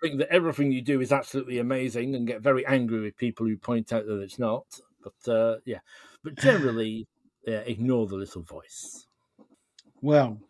[0.00, 3.58] think that everything you do is absolutely amazing and get very angry with people who
[3.58, 4.64] point out that it's not.
[5.04, 5.80] But uh, yeah,
[6.24, 7.06] but generally,
[7.46, 9.06] yeah, ignore the little voice.
[10.00, 10.40] Well,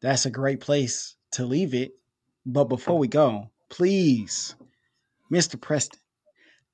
[0.00, 1.92] that's a great place to leave it.
[2.48, 4.56] But before we go, please,
[5.30, 5.56] Mr.
[5.56, 6.00] Preston,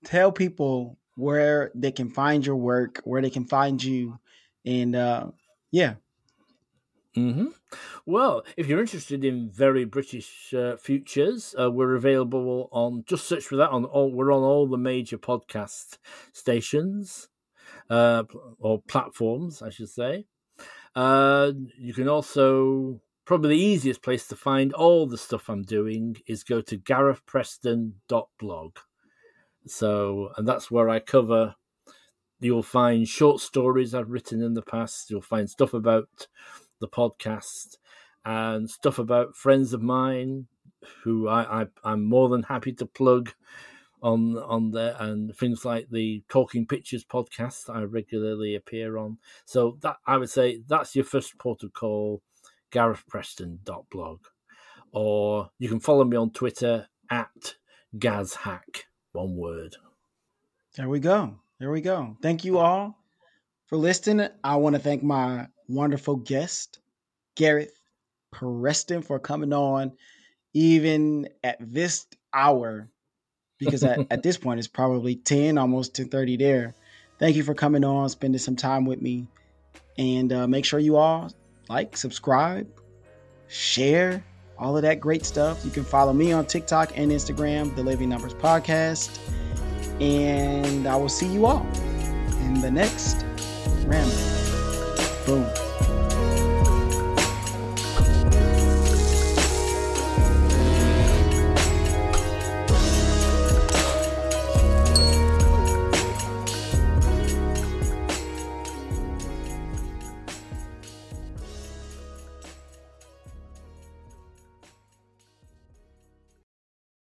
[0.04, 4.18] tell people where they can find your work, where they can find you,
[4.66, 5.28] and uh,
[5.72, 5.96] yeah,
[7.14, 7.46] hmm
[8.06, 13.44] Well, if you're interested in very British uh, futures, uh, we're available on just search
[13.44, 14.12] for that on all.
[14.12, 15.98] We're on all the major podcast
[16.32, 17.28] stations
[17.90, 18.24] uh,
[18.60, 20.26] or platforms, I should say.
[20.96, 26.16] Uh, you can also probably the easiest place to find all the stuff I'm doing
[26.26, 28.76] is go to garethpreston.blog.
[29.66, 31.54] So, and that's where I cover.
[32.40, 35.10] You'll find short stories I've written in the past.
[35.10, 36.26] You'll find stuff about
[36.80, 37.78] the podcast
[38.24, 40.46] and stuff about friends of mine
[41.02, 43.32] who I, I I'm more than happy to plug
[44.02, 49.18] on on there and things like the Talking Pictures podcast I regularly appear on.
[49.46, 52.22] So that I would say that's your first port of call,
[52.74, 54.20] GarethPreston.blog.
[54.92, 57.54] Or you can follow me on Twitter at
[57.96, 59.76] GazHack, one word.
[60.76, 61.36] there we go.
[61.60, 62.16] There we go.
[62.20, 62.98] Thank you all
[63.66, 64.28] for listening.
[64.42, 66.80] I want to thank my wonderful guest,
[67.36, 67.72] Gareth
[68.32, 69.92] Preston, for coming on,
[70.52, 72.88] even at this hour,
[73.58, 76.74] because at, at this point it's probably 10, almost 10.30 there.
[77.20, 79.28] Thank you for coming on, spending some time with me.
[79.96, 81.30] And uh, make sure you all
[81.68, 82.66] like, subscribe,
[83.48, 84.24] share,
[84.58, 85.64] all of that great stuff.
[85.64, 89.18] You can follow me on TikTok and Instagram, The Living Numbers Podcast.
[90.00, 91.66] And I will see you all
[92.40, 93.24] in the next
[93.86, 94.14] ramble.
[95.26, 95.63] Boom.